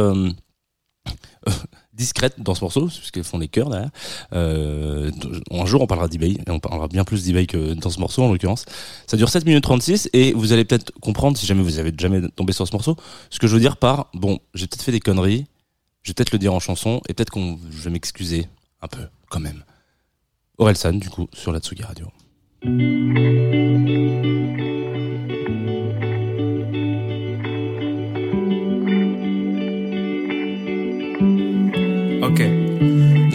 discrète 1.94 2.34
dans 2.38 2.54
ce 2.54 2.62
morceau, 2.62 2.86
puisqu'ils 2.86 3.24
font 3.24 3.38
les 3.38 3.48
chœurs 3.48 3.70
derrière. 3.70 3.90
Euh, 4.32 5.10
un 5.50 5.66
jour, 5.66 5.80
on 5.82 5.86
parlera 5.86 6.08
d'eBay, 6.08 6.32
et 6.32 6.50
on 6.50 6.58
parlera 6.60 6.88
bien 6.88 7.04
plus 7.04 7.24
d'eBay 7.24 7.46
que 7.46 7.74
dans 7.74 7.90
ce 7.90 8.00
morceau, 8.00 8.22
en 8.22 8.32
l'occurrence. 8.32 8.64
Ça 9.06 9.16
dure 9.16 9.28
7 9.28 9.46
minutes 9.46 9.62
36, 9.62 10.10
et 10.12 10.32
vous 10.32 10.52
allez 10.52 10.64
peut-être 10.64 10.92
comprendre, 11.00 11.36
si 11.36 11.46
jamais 11.46 11.62
vous 11.62 11.78
avez 11.78 11.92
jamais 11.96 12.20
tombé 12.36 12.52
sur 12.52 12.66
ce 12.66 12.72
morceau, 12.72 12.96
ce 13.30 13.38
que 13.38 13.46
je 13.46 13.54
veux 13.54 13.60
dire 13.60 13.76
par, 13.76 14.08
bon, 14.14 14.38
j'ai 14.54 14.66
peut-être 14.66 14.82
fait 14.82 14.92
des 14.92 15.00
conneries, 15.00 15.46
je 16.02 16.10
vais 16.10 16.14
peut-être 16.14 16.32
le 16.32 16.38
dire 16.38 16.52
en 16.52 16.60
chanson, 16.60 17.00
et 17.08 17.14
peut-être 17.14 17.30
qu'on, 17.30 17.58
je 17.70 17.82
vais 17.82 17.90
m'excuser 17.90 18.48
un 18.82 18.88
peu, 18.88 19.06
quand 19.30 19.40
même. 19.40 19.64
Orelsan, 20.58 20.94
du 20.94 21.10
coup, 21.10 21.28
sur 21.32 21.52
la 21.52 21.60
Tsugi 21.60 21.82
Radio. 21.82 22.08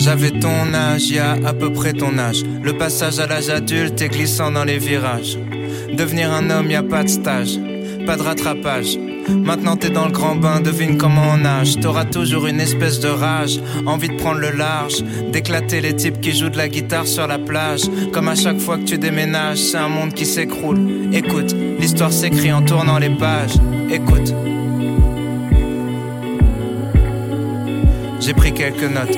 J'avais 0.09 0.31
ton 0.31 0.73
âge, 0.73 1.11
y 1.11 1.19
a 1.19 1.33
à 1.45 1.53
peu 1.53 1.71
près 1.71 1.93
ton 1.93 2.17
âge. 2.17 2.41
Le 2.63 2.75
passage 2.75 3.19
à 3.19 3.27
l'âge 3.27 3.49
adulte 3.49 4.01
est 4.01 4.09
glissant 4.09 4.49
dans 4.49 4.63
les 4.63 4.79
virages. 4.79 5.37
Devenir 5.93 6.33
un 6.33 6.49
homme, 6.49 6.71
y 6.71 6.75
a 6.75 6.81
pas 6.81 7.03
de 7.03 7.09
stage, 7.09 7.59
pas 8.07 8.17
de 8.17 8.23
rattrapage. 8.23 8.97
Maintenant 9.29 9.75
t'es 9.75 9.91
dans 9.91 10.07
le 10.07 10.11
grand 10.11 10.35
bain, 10.35 10.61
devine 10.61 10.97
comment 10.97 11.33
on 11.33 11.37
nage. 11.37 11.79
T'auras 11.79 12.05
toujours 12.05 12.47
une 12.47 12.59
espèce 12.59 12.99
de 12.99 13.07
rage, 13.07 13.59
envie 13.85 14.09
de 14.09 14.15
prendre 14.15 14.39
le 14.39 14.49
large, 14.49 15.03
d'éclater 15.31 15.79
les 15.79 15.95
types 15.95 16.19
qui 16.19 16.35
jouent 16.35 16.49
de 16.49 16.57
la 16.57 16.69
guitare 16.69 17.05
sur 17.05 17.27
la 17.27 17.37
plage. 17.37 17.83
Comme 18.11 18.29
à 18.29 18.35
chaque 18.35 18.59
fois 18.59 18.79
que 18.79 18.85
tu 18.85 18.97
déménages, 18.97 19.59
c'est 19.59 19.77
un 19.77 19.89
monde 19.89 20.15
qui 20.15 20.25
s'écroule. 20.25 20.79
Écoute, 21.13 21.55
l'histoire 21.79 22.11
s'écrit 22.11 22.51
en 22.51 22.63
tournant 22.63 22.97
les 22.97 23.11
pages. 23.11 23.57
Écoute. 23.91 24.33
J'ai 28.29 28.35
pris 28.35 28.53
quelques 28.53 28.83
notes. 28.83 29.17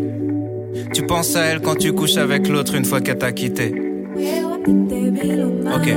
Tu 0.93 1.05
penses 1.05 1.35
à 1.35 1.41
elle 1.45 1.61
quand 1.61 1.75
tu 1.75 1.93
couches 1.93 2.17
avec 2.17 2.47
l'autre 2.47 2.75
une 2.75 2.85
fois 2.85 3.01
qu'elle 3.01 3.17
t'a 3.17 3.31
quitté. 3.31 3.90
Ok. 4.67 5.89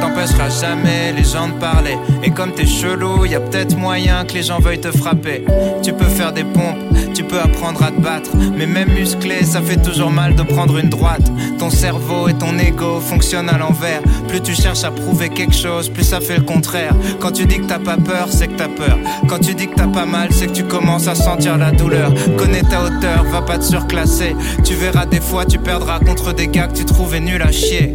T'empêcheras 0.00 0.50
jamais 0.60 1.12
les 1.16 1.24
gens 1.24 1.48
de 1.48 1.54
parler. 1.54 1.96
Et 2.22 2.30
comme 2.30 2.52
t'es 2.52 2.66
chelou, 2.66 3.24
y 3.24 3.34
a 3.34 3.40
peut-être 3.40 3.76
moyen 3.76 4.24
que 4.24 4.34
les 4.34 4.42
gens 4.42 4.60
veuillent 4.60 4.80
te 4.80 4.96
frapper. 4.96 5.44
Tu 5.82 5.92
peux 5.92 6.06
faire 6.06 6.32
des 6.32 6.44
pompes, 6.44 6.78
tu 7.14 7.24
peux 7.24 7.40
apprendre 7.40 7.82
à 7.82 7.90
te 7.90 8.00
battre. 8.00 8.30
Mais 8.56 8.66
même 8.66 8.90
musclé, 8.90 9.42
ça 9.42 9.60
fait 9.60 9.82
toujours 9.82 10.10
mal 10.10 10.36
de 10.36 10.42
prendre 10.42 10.78
une 10.78 10.88
droite. 10.88 11.30
Ton 11.58 11.70
cerveau 11.70 12.28
et 12.28 12.34
ton 12.34 12.56
ego 12.58 13.00
fonctionnent 13.00 13.48
à 13.48 13.58
l'envers. 13.58 14.02
Plus 14.28 14.40
tu 14.40 14.54
cherches 14.54 14.84
à 14.84 14.90
prouver 14.90 15.28
quelque 15.28 15.54
chose, 15.54 15.88
plus 15.88 16.04
ça 16.04 16.20
fait 16.20 16.36
le 16.36 16.44
contraire. 16.44 16.94
Quand 17.20 17.32
tu 17.32 17.46
dis 17.46 17.58
que 17.58 17.66
t'as 17.66 17.78
pas 17.78 17.96
peur, 17.96 18.28
c'est 18.30 18.48
que 18.48 18.56
t'as 18.56 18.68
peur. 18.68 18.98
Quand 19.28 19.40
tu 19.40 19.54
dis 19.54 19.66
que 19.66 19.74
t'as 19.74 19.88
pas 19.88 20.06
mal, 20.06 20.28
c'est 20.30 20.46
que 20.46 20.52
tu 20.52 20.64
commences 20.64 21.08
à 21.08 21.14
sentir 21.14 21.58
la 21.58 21.72
douleur. 21.72 22.12
Connais 22.36 22.62
ta 22.62 22.84
hauteur, 22.84 23.24
va 23.30 23.42
pas 23.42 23.58
te 23.58 23.64
surclasser. 23.64 24.36
Tu 24.64 24.74
verras 24.74 25.06
des 25.06 25.20
fois, 25.20 25.44
tu 25.44 25.58
perdras 25.58 25.98
contre 26.00 26.32
des 26.32 26.46
gars 26.48 26.68
que 26.68 26.75
tu 26.76 26.84
trouvais 26.84 27.20
nuls 27.20 27.40
à 27.40 27.50
chier. 27.50 27.94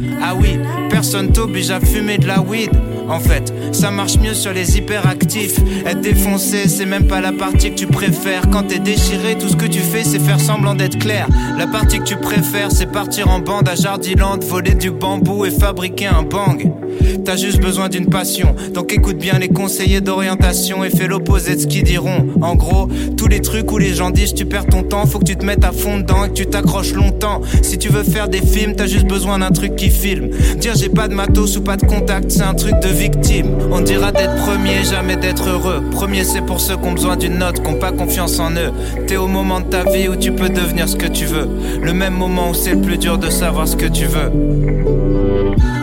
Ah 0.23 0.35
oui, 0.35 0.59
personne 0.89 1.31
t'oblige 1.31 1.71
à 1.71 1.79
fumer 1.79 2.17
de 2.17 2.27
la 2.27 2.41
weed. 2.41 2.69
En 3.09 3.19
fait, 3.19 3.51
ça 3.71 3.91
marche 3.91 4.17
mieux 4.19 4.33
sur 4.33 4.53
les 4.53 4.77
hyperactifs. 4.77 5.57
Être 5.85 5.99
défoncé, 5.99 6.67
c'est 6.67 6.85
même 6.85 7.07
pas 7.07 7.19
la 7.19 7.31
partie 7.31 7.71
que 7.71 7.75
tu 7.75 7.87
préfères. 7.87 8.43
Quand 8.51 8.63
t'es 8.63 8.79
déchiré, 8.79 9.37
tout 9.37 9.49
ce 9.49 9.55
que 9.55 9.65
tu 9.65 9.79
fais, 9.79 10.03
c'est 10.03 10.19
faire 10.19 10.39
semblant 10.39 10.75
d'être 10.75 10.97
clair. 10.97 11.27
La 11.57 11.67
partie 11.67 11.99
que 11.99 12.05
tu 12.05 12.15
préfères, 12.15 12.71
c'est 12.71 12.89
partir 12.89 13.29
en 13.29 13.39
bande 13.39 13.67
à 13.67 13.75
Jardiland, 13.75 14.39
voler 14.41 14.75
du 14.75 14.91
bambou 14.91 15.45
et 15.45 15.51
fabriquer 15.51 16.07
un 16.07 16.23
bang. 16.23 16.71
T'as 17.25 17.35
juste 17.35 17.59
besoin 17.61 17.89
d'une 17.89 18.07
passion, 18.07 18.55
donc 18.73 18.93
écoute 18.93 19.17
bien 19.17 19.37
les 19.37 19.49
conseillers 19.49 20.01
d'orientation 20.01 20.83
et 20.83 20.89
fais 20.89 21.07
l'opposé 21.07 21.55
de 21.55 21.61
ce 21.61 21.67
qu'ils 21.67 21.83
diront. 21.83 22.27
En 22.41 22.55
gros, 22.55 22.89
tous 23.15 23.27
les 23.27 23.41
trucs 23.41 23.71
où 23.71 23.77
les 23.77 23.93
gens 23.93 24.09
disent 24.09 24.33
tu 24.33 24.45
perds 24.45 24.65
ton 24.65 24.83
temps, 24.83 25.05
faut 25.05 25.19
que 25.19 25.25
tu 25.25 25.35
te 25.35 25.45
mettes 25.45 25.63
à 25.63 25.71
fond 25.71 25.99
dedans 25.99 26.25
et 26.25 26.29
que 26.29 26.33
tu 26.33 26.45
t'accroches 26.47 26.93
longtemps. 26.93 27.41
Si 27.61 27.77
tu 27.77 27.89
veux 27.89 28.03
faire 28.03 28.27
des 28.27 28.41
films, 28.41 28.75
t'as 28.75 28.87
juste 28.87 29.05
besoin 29.05 29.39
d'un 29.39 29.51
truc 29.51 29.75
qui 29.75 29.89
Dire 30.19 30.73
j'ai 30.75 30.89
pas 30.89 31.07
de 31.07 31.13
matos 31.13 31.57
ou 31.57 31.61
pas 31.61 31.77
de 31.77 31.85
contact, 31.85 32.31
c'est 32.31 32.43
un 32.43 32.53
truc 32.53 32.73
de 32.81 32.87
victime. 32.87 33.47
On 33.71 33.81
dira 33.81 34.11
d'être 34.11 34.35
premier, 34.35 34.83
jamais 34.83 35.15
d'être 35.15 35.47
heureux. 35.47 35.81
Premier, 35.91 36.23
c'est 36.23 36.41
pour 36.41 36.59
ceux 36.59 36.75
qui 36.75 36.87
ont 36.87 36.93
besoin 36.93 37.15
d'une 37.15 37.37
note, 37.37 37.61
qui 37.61 37.69
ont 37.69 37.79
pas 37.79 37.91
confiance 37.91 38.39
en 38.39 38.51
eux. 38.51 38.71
T'es 39.07 39.17
au 39.17 39.27
moment 39.27 39.59
de 39.59 39.65
ta 39.65 39.83
vie 39.83 40.07
où 40.07 40.15
tu 40.15 40.31
peux 40.31 40.49
devenir 40.49 40.89
ce 40.89 40.95
que 40.95 41.07
tu 41.07 41.25
veux. 41.25 41.47
Le 41.81 41.93
même 41.93 42.13
moment 42.13 42.49
où 42.49 42.53
c'est 42.53 42.73
le 42.73 42.81
plus 42.81 42.97
dur 42.97 43.17
de 43.17 43.29
savoir 43.29 43.67
ce 43.67 43.75
que 43.75 43.85
tu 43.85 44.05
veux. 44.05 44.31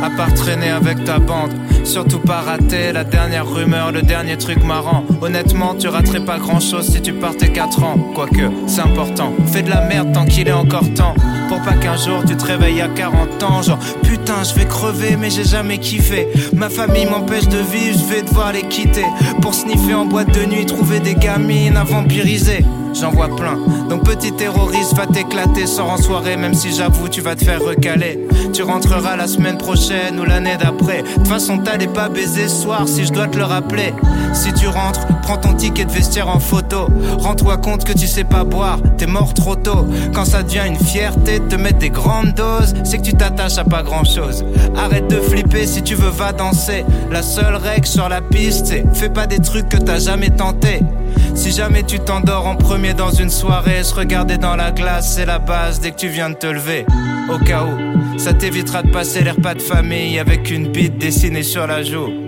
À 0.03 0.11
part 0.11 0.33
traîner 0.35 0.71
avec 0.71 1.05
ta 1.05 1.19
bande, 1.19 1.51
surtout 1.85 2.21
pas 2.21 2.41
rater 2.41 2.93
la 2.93 3.05
dernière 3.05 3.49
rumeur, 3.49 3.91
le 3.91 4.03
dernier 4.03 4.37
truc 4.37 4.65
marrant. 4.65 5.05
Honnêtement, 5.23 5.75
tu 5.75 5.89
raterais 5.89 6.21
pas 6.21 6.39
grand 6.39 6.61
chose 6.61 6.89
si 6.89 7.01
tu 7.01 7.13
partais 7.13 7.49
4 7.49 7.83
ans. 7.83 7.99
Quoique, 8.15 8.51
c'est 8.67 8.81
important. 8.81 9.33
Fais 9.47 9.63
de 9.63 9.71
la 9.71 9.81
merde 9.81 10.13
tant 10.13 10.25
qu'il 10.25 10.49
est 10.49 10.53
encore 10.53 10.93
temps. 10.95 11.15
Pour 11.49 11.63
pas 11.63 11.73
qu'un 11.73 11.97
jour 11.97 12.23
tu 12.27 12.37
te 12.37 12.45
réveilles 12.45 12.83
à 12.83 12.89
40 12.89 13.43
ans, 13.43 13.63
genre 13.63 13.79
putain, 14.03 14.45
je 14.45 14.55
vais 14.55 14.67
crever, 14.67 15.17
mais 15.17 15.31
j'ai 15.31 15.45
jamais 15.45 15.79
kiffé. 15.79 16.29
Ma 16.55 16.69
famille 16.69 17.07
m'empêche 17.07 17.49
de 17.49 17.59
vivre, 17.59 17.99
je 17.99 18.15
vais 18.15 18.23
devoir 18.23 18.53
les 18.53 18.63
quitter. 18.63 19.07
Pour 19.41 19.55
sniffer 19.55 19.95
en 19.95 20.05
boîte 20.05 20.33
de 20.35 20.45
nuit, 20.45 20.67
trouver 20.67 21.01
des 21.01 21.15
gamines 21.15 21.77
à 21.77 21.85
vampiriser. 21.85 22.65
J'en 22.95 23.11
vois 23.11 23.29
plein. 23.35 23.59
Donc 23.89 24.05
petit 24.05 24.33
terroriste 24.33 24.95
va 24.95 25.07
t'éclater, 25.07 25.67
sors 25.67 25.91
en 25.91 25.99
soirée, 25.99 26.37
même 26.37 26.55
si 26.55 26.75
j'avoue 26.75 27.09
tu 27.09 27.21
vas 27.21 27.37
te 27.37 27.45
faire 27.45 27.63
recaler. 27.63 28.19
Tu 28.53 28.63
rentreras 28.63 29.17
la 29.17 29.27
semaine 29.27 29.59
prochaine 29.59 30.19
ou 30.19 30.25
l'année 30.25 30.57
d'après. 30.59 31.03
De 31.03 31.15
toute 31.15 31.29
façon 31.29 31.59
t'allais 31.59 31.87
pas 31.87 32.09
baiser 32.09 32.49
soir 32.49 32.89
si 32.89 33.05
je 33.05 33.13
dois 33.13 33.29
te 33.29 33.37
le 33.37 33.45
rappeler. 33.45 33.93
Si 34.33 34.53
tu 34.53 34.67
rentres, 34.69 35.07
prends 35.23 35.37
ton 35.37 35.55
ticket 35.55 35.85
de 35.85 35.93
vestiaire 35.93 36.29
en 36.29 36.41
photo. 36.41 36.89
Rends-toi 37.19 37.59
compte 37.59 37.85
que 37.85 37.93
tu 37.93 38.07
sais 38.07 38.25
pas 38.25 38.45
boire, 38.45 38.79
t'es 38.97 39.07
mort 39.07 39.35
trop 39.35 39.55
tôt. 39.55 39.87
Quand 40.13 40.25
ça 40.25 40.43
devient 40.43 40.65
une 40.67 40.79
fierté 40.79 41.38
de 41.39 41.49
te 41.49 41.57
mettre 41.57 41.79
des 41.79 41.91
grandes 41.91 42.33
doses, 42.35 42.75
c'est 42.85 42.99
que 42.99 43.03
tu 43.03 43.13
t'attaches 43.13 43.59
à 43.59 43.65
pas 43.65 43.83
grand 43.83 44.05
chose. 44.05 44.45
Arrête 44.77 45.09
de 45.09 45.17
flipper 45.17 45.67
si 45.67 45.83
tu 45.83 45.95
veux 45.95 46.11
va 46.11 46.33
danser. 46.33 46.85
La 47.11 47.23
seule 47.23 47.57
règle 47.57 47.87
sur 47.87 48.09
la 48.09 48.21
piste, 48.21 48.67
c'est 48.67 48.85
fais 48.95 49.09
pas 49.09 49.27
des 49.27 49.39
trucs 49.39 49.69
que 49.69 49.77
t'as 49.77 49.99
jamais 49.99 50.31
tenté. 50.31 50.81
Si 51.35 51.53
jamais 51.53 51.83
tu 51.83 51.99
t'endors 51.99 52.47
en 52.47 52.57
premier 52.57 52.95
dans 52.95 53.11
une 53.11 53.31
soirée, 53.31 53.85
se 53.85 53.95
regarder 53.95 54.39
dans 54.39 54.57
la 54.57 54.73
glace, 54.73 55.15
c'est 55.15 55.27
la 55.27 55.39
base 55.39 55.81
dès 55.81 55.93
que 55.93 55.97
tu 55.97 56.09
viens 56.09 56.31
de 56.31 56.35
te 56.35 56.47
lever. 56.47 56.85
Au 57.33 57.39
cas 57.39 57.65
où, 57.65 58.19
ça 58.19 58.33
t'évitera 58.33 58.83
de 58.83 58.91
passer 58.91 59.23
les 59.23 59.31
repas 59.31 59.55
de 59.55 59.63
famille 59.63 60.19
avec 60.19 60.51
une 60.51 60.69
bite 60.69 60.99
dessinée 60.99 61.43
sur 61.43 61.67
la 61.67 61.83
joue. 61.83 62.28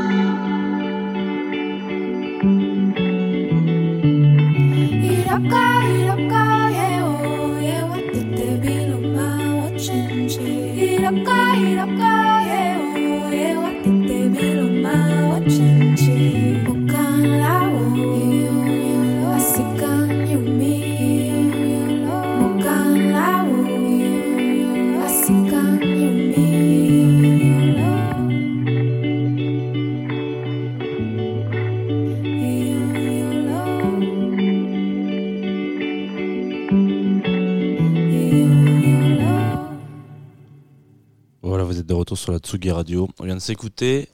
Sur 42.21 42.31
la 42.31 42.37
Tsugi 42.37 42.69
Radio. 42.69 43.09
On 43.19 43.25
vient 43.25 43.35
de 43.35 43.41
s'écouter 43.41 44.07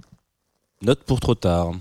Note 0.81 1.03
pour 1.03 1.19
trop 1.19 1.35
tard 1.35 1.73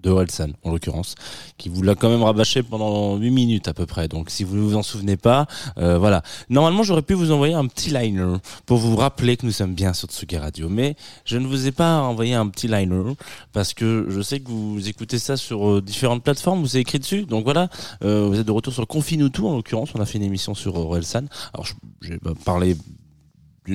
de 0.00 0.10
Orelsan, 0.10 0.50
en 0.62 0.70
l'occurrence, 0.70 1.14
qui 1.56 1.70
vous 1.70 1.82
l'a 1.82 1.94
quand 1.94 2.10
même 2.10 2.22
rabâché 2.22 2.62
pendant 2.62 3.16
8 3.16 3.30
minutes 3.30 3.68
à 3.68 3.74
peu 3.74 3.86
près. 3.86 4.06
Donc 4.06 4.28
si 4.30 4.44
vous 4.44 4.54
ne 4.54 4.60
vous 4.60 4.76
en 4.76 4.82
souvenez 4.82 5.16
pas, 5.16 5.46
euh, 5.78 5.98
voilà. 5.98 6.22
Normalement, 6.50 6.82
j'aurais 6.82 7.02
pu 7.02 7.14
vous 7.14 7.32
envoyer 7.32 7.54
un 7.54 7.66
petit 7.66 7.88
liner 7.88 8.36
pour 8.66 8.76
vous 8.76 8.96
rappeler 8.96 9.36
que 9.38 9.46
nous 9.46 9.52
sommes 9.52 9.74
bien 9.74 9.94
sur 9.94 10.08
Tsugi 10.08 10.36
Radio, 10.36 10.68
mais 10.68 10.94
je 11.24 11.38
ne 11.38 11.46
vous 11.46 11.66
ai 11.66 11.72
pas 11.72 12.00
envoyé 12.02 12.34
un 12.34 12.48
petit 12.48 12.68
liner 12.68 13.14
parce 13.52 13.72
que 13.72 14.06
je 14.08 14.20
sais 14.20 14.40
que 14.40 14.50
vous 14.50 14.88
écoutez 14.88 15.18
ça 15.18 15.38
sur 15.38 15.68
euh, 15.68 15.80
différentes 15.80 16.22
plateformes, 16.22 16.60
vous 16.60 16.76
avez 16.76 16.82
écrit 16.82 16.98
dessus. 16.98 17.24
Donc 17.24 17.44
voilà, 17.44 17.70
euh, 18.04 18.26
vous 18.28 18.38
êtes 18.38 18.46
de 18.46 18.52
retour 18.52 18.74
sur 18.74 18.86
Confinutu 18.86 19.40
en 19.40 19.56
l'occurrence, 19.56 19.90
on 19.94 20.00
a 20.00 20.06
fait 20.06 20.18
une 20.18 20.24
émission 20.24 20.54
sur 20.54 20.76
Orelsan. 20.76 21.24
Alors 21.54 21.66
j'ai 22.02 22.18
bah, 22.18 22.34
parlé 22.44 22.76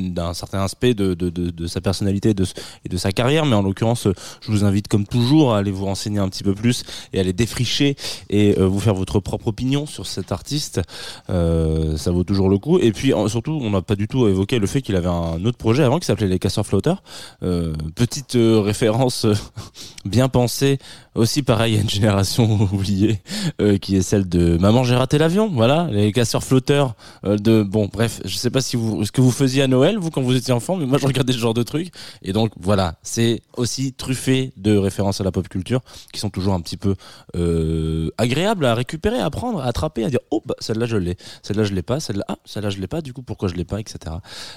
d'un 0.02 0.34
certain 0.34 0.62
aspect 0.62 0.94
de, 0.94 1.68
sa 1.68 1.82
personnalité 1.82 2.30
et 2.32 2.90
de, 2.90 2.98
sa 2.98 3.12
carrière. 3.12 3.46
Mais 3.46 3.56
en 3.56 3.62
l'occurrence, 3.62 4.08
je 4.42 4.52
vous 4.52 4.64
invite 4.64 4.88
comme 4.88 5.06
toujours 5.06 5.54
à 5.54 5.60
aller 5.60 5.72
vous 5.72 5.86
renseigner 5.86 6.20
un 6.20 6.30
petit 6.30 6.44
peu 6.44 6.54
plus 6.54 6.84
et 7.14 7.18
à 7.18 7.22
aller 7.22 7.34
défricher 7.34 7.96
et 8.30 8.58
euh, 8.58 8.66
vous 8.66 8.80
faire 8.80 8.94
votre 8.94 9.20
propre 9.20 9.48
opinion 9.48 9.86
sur 9.86 10.06
cet 10.06 10.32
artiste. 10.32 10.82
Euh, 11.30 11.98
ça 11.98 12.12
vaut 12.12 12.24
toujours 12.24 12.50
le 12.50 12.58
coup. 12.58 12.80
Et 12.80 12.92
puis 12.92 13.14
surtout, 13.28 13.60
on 13.62 13.72
n'a 13.72 13.82
pas 13.82 13.96
du 13.96 14.08
tout 14.08 14.28
évoqué 14.28 14.60
le 14.60 14.68
fait 14.68 14.82
qu'il 14.82 14.96
avait 14.96 15.08
un 15.08 15.44
autre 15.46 15.58
projet 15.58 15.84
avant 15.84 16.00
qui 16.00 16.06
s'appelait 16.06 16.28
les 16.28 16.40
Casseurs 16.40 16.66
Flotteurs. 16.66 17.04
Euh, 17.44 17.74
petite 17.96 18.38
référence 18.38 19.26
bien 20.06 20.30
pensée, 20.30 20.80
aussi 21.16 21.44
pareil 21.44 21.78
à 21.78 21.82
une 21.82 21.90
génération 21.90 22.62
oubliée, 22.74 23.22
euh, 23.62 23.78
qui 23.78 23.96
est 23.96 24.02
celle 24.02 24.28
de 24.28 24.58
Maman 24.58 24.84
j'ai 24.84 24.96
raté 24.96 25.18
l'avion. 25.18 25.50
Voilà, 25.50 25.88
les 25.92 26.12
Casseurs 26.12 26.44
Flotteurs. 26.44 26.96
euh, 27.26 27.38
de 27.38 27.64
bon, 27.64 27.90
bref, 27.92 28.22
je 28.26 28.36
sais 28.36 28.50
pas 28.50 28.62
si 28.62 28.76
vous 28.76 29.06
ce 29.06 29.12
que 29.12 29.22
vous 29.22 29.32
faisiez 29.32 29.64
à 29.64 29.68
Noël 29.68 29.98
vous 29.98 30.10
quand 30.10 30.22
vous 30.22 30.36
étiez 30.36 30.54
enfant, 30.54 30.76
mais 30.76 30.86
moi 30.86 30.98
je 30.98 31.06
regardais 31.06 31.34
ce 31.34 31.38
genre 31.38 31.54
de 31.54 31.64
trucs. 31.64 31.92
Et 32.22 32.34
donc 32.34 32.52
voilà, 32.60 32.96
c'est 33.04 33.42
aussi 33.58 33.94
truffé 33.94 34.54
de 34.58 34.76
références 34.76 35.22
à 35.22 35.24
la 35.24 35.32
pop 35.32 35.48
culture 35.48 35.82
qui 36.12 36.20
sont 36.20 36.30
toujours 36.30 36.54
un 36.54 36.62
petit 36.62 36.78
peu 36.78 36.96
euh, 37.36 38.10
agréables 38.18 38.66
à 38.66 38.76
récupérer, 38.76 39.20
à 39.20 39.30
prendre, 39.30 39.62
à 39.62 39.66
attraper, 39.66 40.06
à 40.06 40.10
dire 40.10 40.20
oh 40.32 40.42
bah 40.46 40.56
celle-là 40.60 40.86
je 40.86 40.98
l'ai, 40.98 41.18
celle-là 41.42 41.64
je 41.64 41.74
l'ai 41.74 41.82
pas, 41.82 42.00
celle-là 42.00 42.26
ah 42.28 42.38
celle-là 42.46 42.70
je 42.70 42.80
l'ai 42.80 42.88
pas, 42.88 43.02
du 43.02 43.14
coup 43.14 43.22
pourquoi 43.22 43.50
je 43.50 43.56
l'ai 43.56 43.66
pas, 43.66 43.80
etc. 43.80 44.16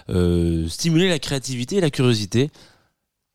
Euh, 0.09 0.69
stimuler 0.69 1.09
la 1.09 1.19
créativité 1.19 1.77
et 1.77 1.81
la 1.81 1.91
curiosité. 1.91 2.51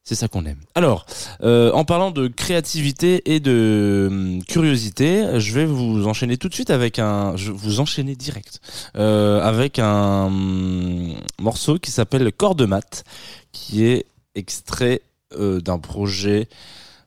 C'est 0.03 0.15
ça 0.15 0.27
qu'on 0.27 0.45
aime. 0.45 0.59
Alors, 0.73 1.05
euh, 1.43 1.71
en 1.73 1.85
parlant 1.85 2.11
de 2.11 2.27
créativité 2.27 3.33
et 3.33 3.39
de 3.39 4.07
hum, 4.09 4.43
curiosité, 4.43 5.39
je 5.39 5.53
vais 5.53 5.65
vous 5.65 6.07
enchaîner 6.07 6.37
tout 6.37 6.49
de 6.49 6.53
suite 6.53 6.71
avec 6.71 6.97
un, 6.97 7.35
je 7.37 7.51
vous 7.51 7.79
enchaîner 7.79 8.15
direct 8.15 8.61
euh, 8.95 9.41
avec 9.41 9.77
un 9.79 10.25
hum, 10.25 11.13
morceau 11.39 11.77
qui 11.77 11.91
s'appelle 11.91 12.31
Corps 12.31 12.55
de 12.55 12.65
mat, 12.65 13.03
qui 13.51 13.85
est 13.85 14.05
extrait 14.35 15.01
euh, 15.33 15.61
d'un 15.61 15.79
projet 15.79 16.49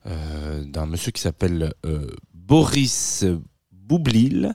euh, 0.07 0.65
d'un 0.65 0.87
monsieur 0.87 1.13
qui 1.13 1.23
s'appelle 1.23 1.73
euh, 1.87 2.07
Boris 2.35 3.25
Boublil, 3.73 4.55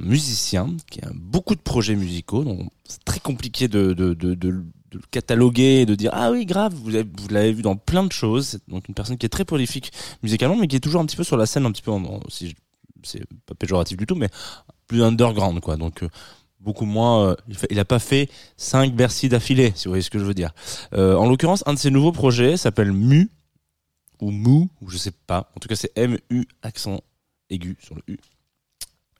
musicien 0.00 0.74
qui 0.90 1.00
a 1.02 1.10
beaucoup 1.14 1.54
de 1.54 1.60
projets 1.60 1.96
musicaux, 1.96 2.44
donc 2.44 2.70
c'est 2.86 3.04
très 3.04 3.20
compliqué 3.20 3.68
de, 3.68 3.94
de 4.94 4.98
le 4.98 5.04
cataloguer 5.10 5.80
et 5.80 5.86
de 5.86 5.94
dire 5.96 6.10
ah 6.14 6.30
oui 6.30 6.46
grave 6.46 6.72
vous 6.74 6.88
l'avez 7.28 7.52
vu 7.52 7.62
dans 7.62 7.74
plein 7.76 8.04
de 8.04 8.12
choses. 8.12 8.46
C'est 8.46 8.68
donc 8.68 8.86
une 8.88 8.94
personne 8.94 9.18
qui 9.18 9.26
est 9.26 9.28
très 9.28 9.44
prolifique 9.44 9.92
musicalement 10.22 10.56
mais 10.56 10.68
qui 10.68 10.76
est 10.76 10.80
toujours 10.80 11.00
un 11.00 11.06
petit 11.06 11.16
peu 11.16 11.24
sur 11.24 11.36
la 11.36 11.46
scène 11.46 11.66
un 11.66 11.72
petit 11.72 11.82
peu 11.82 11.90
en, 11.90 12.20
si 12.28 12.54
c'est 13.02 13.24
pas 13.44 13.54
péjoratif 13.54 13.96
du 13.96 14.06
tout 14.06 14.14
mais 14.14 14.28
plus 14.86 15.02
underground 15.02 15.60
quoi. 15.60 15.76
Donc 15.76 16.04
euh, 16.04 16.08
beaucoup 16.60 16.84
moins 16.84 17.26
euh, 17.26 17.34
il, 17.48 17.56
fait- 17.56 17.66
il 17.70 17.78
a 17.80 17.84
pas 17.84 17.98
fait 17.98 18.30
cinq 18.56 18.94
Bercy 18.94 19.28
d'affilée 19.28 19.72
si 19.74 19.86
vous 19.86 19.90
voyez 19.90 20.02
ce 20.02 20.10
que 20.10 20.20
je 20.20 20.24
veux 20.24 20.34
dire. 20.34 20.52
Euh, 20.92 21.16
en 21.16 21.28
l'occurrence 21.28 21.64
un 21.66 21.74
de 21.74 21.78
ses 21.78 21.90
nouveaux 21.90 22.12
projets 22.12 22.56
s'appelle 22.56 22.92
Mu 22.92 23.30
ou 24.20 24.30
Mu 24.30 24.68
ou 24.80 24.88
je 24.88 24.96
sais 24.96 25.12
pas. 25.26 25.50
En 25.56 25.60
tout 25.60 25.68
cas 25.68 25.76
c'est 25.76 25.92
M 25.96 26.18
U 26.30 26.46
accent 26.62 27.00
aigu 27.50 27.76
sur 27.80 27.96
le 27.96 28.02
U 28.06 28.18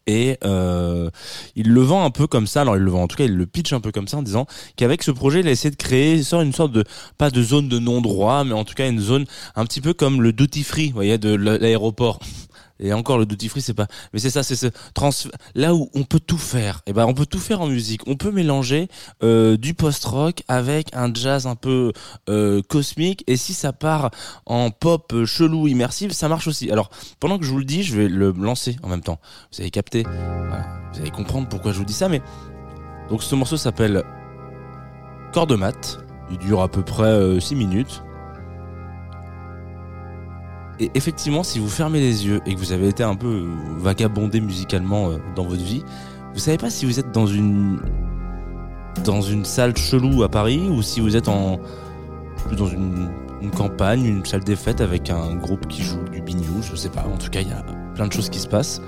et 0.07 0.39
euh, 0.45 1.11
il 1.57 1.73
le 1.73 1.81
vend 1.81 2.05
un 2.05 2.11
peu 2.11 2.27
comme 2.27 2.47
ça. 2.47 2.63
Alors 2.63 2.77
il 2.77 2.83
le 2.83 2.91
vend 2.91 3.03
en 3.03 3.09
tout 3.09 3.17
cas 3.17 3.25
il 3.25 3.35
le 3.35 3.47
pitch 3.47 3.73
un 3.73 3.81
peu 3.81 3.93
comme 3.93 4.09
ça 4.09 4.19
en 4.19 4.23
disant 4.23 4.47
qu'avec 4.77 5.03
ce 5.03 5.11
projet 5.11 5.41
il 5.41 5.49
a 5.49 5.51
essayé 5.51 5.71
de 5.71 5.77
créer 5.77 6.23
sort 6.23 6.43
une 6.43 6.53
sorte 6.53 6.73
de 6.73 6.85
pas 7.19 7.31
de 7.31 7.43
zone 7.43 7.69
de 7.69 7.79
non 7.79 8.01
droit 8.01 8.45
mais 8.45 8.53
en 8.53 8.65
tout 8.65 8.75
cas 8.75 8.89
une 8.89 9.01
zone 9.01 9.25
un 9.57 9.65
petit 9.65 9.81
peu 9.81 9.95
comme 9.95 10.23
le 10.23 10.33
duty 10.33 10.63
free 10.63 10.89
vous 10.89 10.95
voyez 10.95 11.19
de 11.19 11.35
l'aéroport 11.35 12.21
et 12.81 12.93
encore 12.93 13.19
le 13.19 13.27
duty 13.27 13.49
free 13.49 13.63
c'est 13.63 13.75
pas 13.75 13.87
mais 14.13 14.19
c'est 14.19 14.31
ça 14.31 14.43
c'est 14.43 14.57
ce 14.57 14.67
transfert 14.95 15.31
là 15.55 15.75
où 15.75 15.89
on 15.95 16.05
peut 16.05 16.21
tout 16.21 16.39
faire. 16.39 16.81
Et 16.87 16.93
ben 16.93 17.07
on 17.07 17.15
peut 17.15 17.27
tout 17.27 17.39
faire 17.39 17.61
en 17.61 17.67
musique. 17.67 18.03
On 18.07 18.17
peut 18.17 18.31
mélanger 18.31 18.89
euh, 19.23 19.57
du 19.57 19.75
post 19.75 20.05
rock 20.05 20.43
avec 20.49 20.89
un 20.95 21.13
jazz 21.13 21.47
un 21.47 21.57
peu 21.57 21.93
euh, 22.29 22.63
cosmique. 22.69 23.25
Et 23.27 23.37
si 23.37 23.55
ça 23.55 23.73
part 23.73 24.11
en 24.47 24.71
pop 24.71 25.13
euh, 25.13 25.27
chelou 25.27 25.69
immersive 25.69 26.13
ça 26.13 26.29
marche 26.29 26.47
aussi. 26.47 26.71
Alors 26.71 26.91
pendant 27.21 27.39
que 27.39 27.45
je 27.45 27.51
vous 27.51 27.59
le 27.59 27.65
dis 27.65 27.83
je 27.83 27.97
vais 27.97 28.09
le 28.09 28.33
lancer 28.33 28.77
en 28.83 28.89
même 28.89 29.03
temps. 29.03 29.19
Vous 29.53 29.61
avez 29.61 29.71
capté 29.71 30.03
Voilà. 30.03 30.67
vous 30.93 31.01
allez 31.01 31.11
comprendre 31.11 31.49
pourquoi 31.49 31.73
je 31.73 31.79
vous 31.79 31.85
dis 31.85 31.93
ça 31.93 32.09
mais 32.09 32.23
donc 33.09 33.23
ce 33.23 33.35
morceau 33.35 33.57
s'appelle 33.57 34.03
Corps 35.33 35.47
de 35.47 35.59
il 36.31 36.39
dure 36.39 36.63
à 36.63 36.69
peu 36.69 36.83
près 36.83 37.41
6 37.41 37.55
minutes 37.55 38.03
et 40.81 40.91
effectivement, 40.95 41.43
si 41.43 41.59
vous 41.59 41.69
fermez 41.69 42.01
les 42.01 42.27
yeux 42.27 42.41
et 42.47 42.55
que 42.55 42.59
vous 42.59 42.73
avez 42.73 42.89
été 42.89 43.03
un 43.03 43.15
peu 43.15 43.45
vagabondé 43.79 44.41
musicalement 44.41 45.11
euh, 45.11 45.19
dans 45.37 45.45
votre 45.45 45.63
vie, 45.63 45.85
vous 46.33 46.41
savez 46.41 46.59
pas 46.59 46.71
si 46.71 46.85
vous 46.85 46.99
êtes 46.99 47.13
dans 47.13 47.27
une 47.27 47.81
dans 49.05 49.21
une 49.21 49.45
salle 49.45 49.77
chelou 49.77 50.23
à 50.23 50.29
Paris 50.29 50.69
ou 50.69 50.83
si 50.83 51.01
vous 51.01 51.17
êtes 51.17 51.29
en 51.29 51.59
dans 52.57 52.67
une, 52.67 53.11
campagne, 53.57 54.05
une 54.05 54.25
salle 54.25 54.45
des 54.45 54.57
fêtes 54.57 54.81
avec 54.81 55.11
un 55.11 55.35
groupe 55.37 55.67
qui 55.69 55.83
joue 55.83 56.03
du 56.11 56.23
bignou, 56.23 56.63
je 56.63 56.75
sais 56.75 56.89
pas. 56.89 57.05
En 57.05 57.19
tout 57.19 57.31
cas, 57.31 57.41
il 57.41 57.49
y 57.49 57.53
a 57.53 57.63
plein 57.95 58.07
de 58.07 58.13
choses 58.13 58.31
qui 58.31 58.39
se 58.39 58.49
passent. 58.49 58.81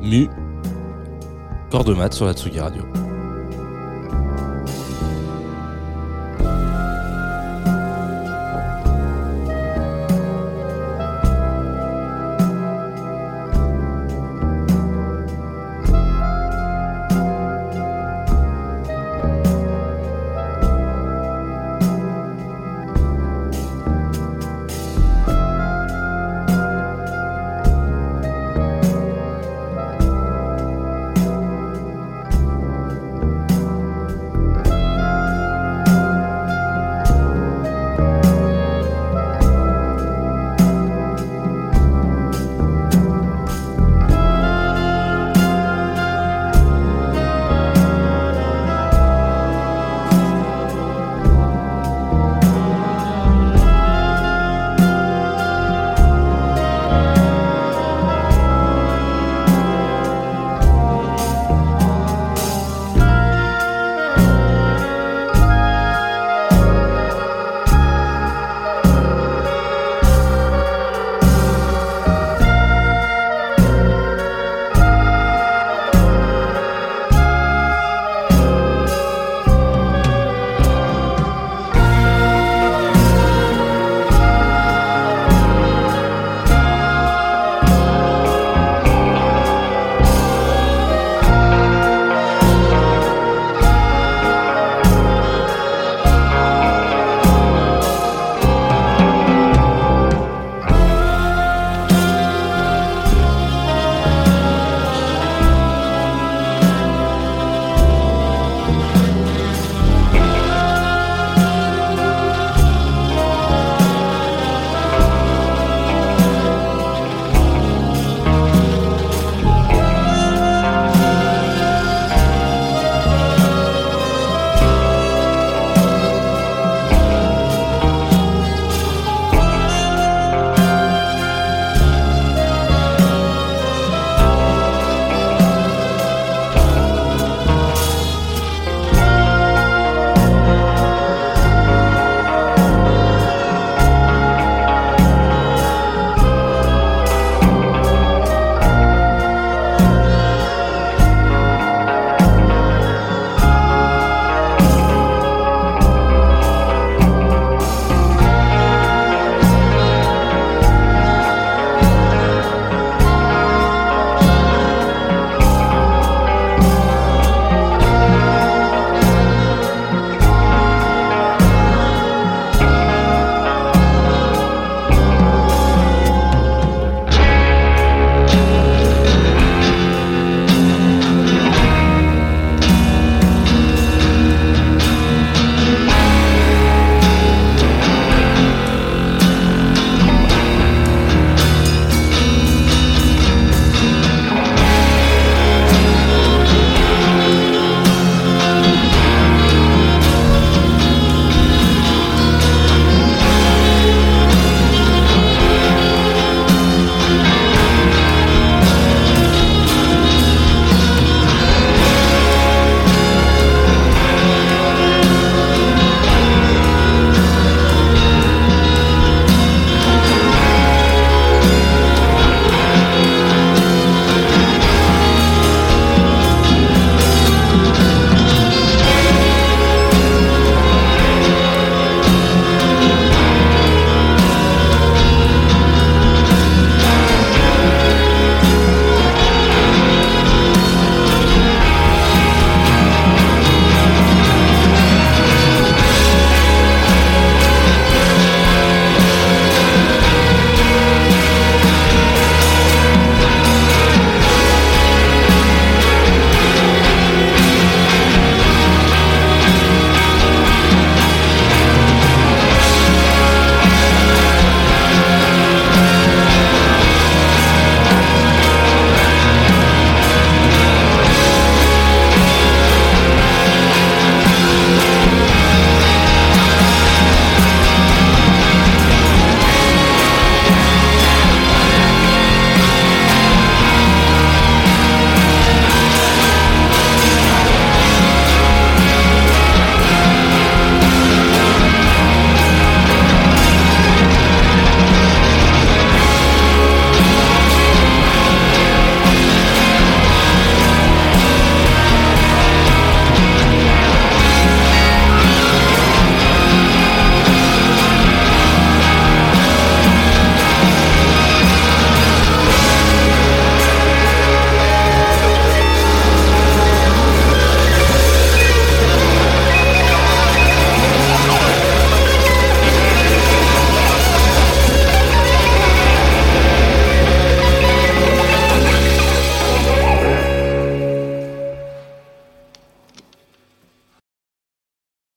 Mu, 0.00 0.28
corps 1.70 1.84
de 1.84 1.94
mat 1.94 2.12
sur 2.12 2.26
la 2.26 2.32
Tsugi 2.32 2.58
Radio. 2.58 2.82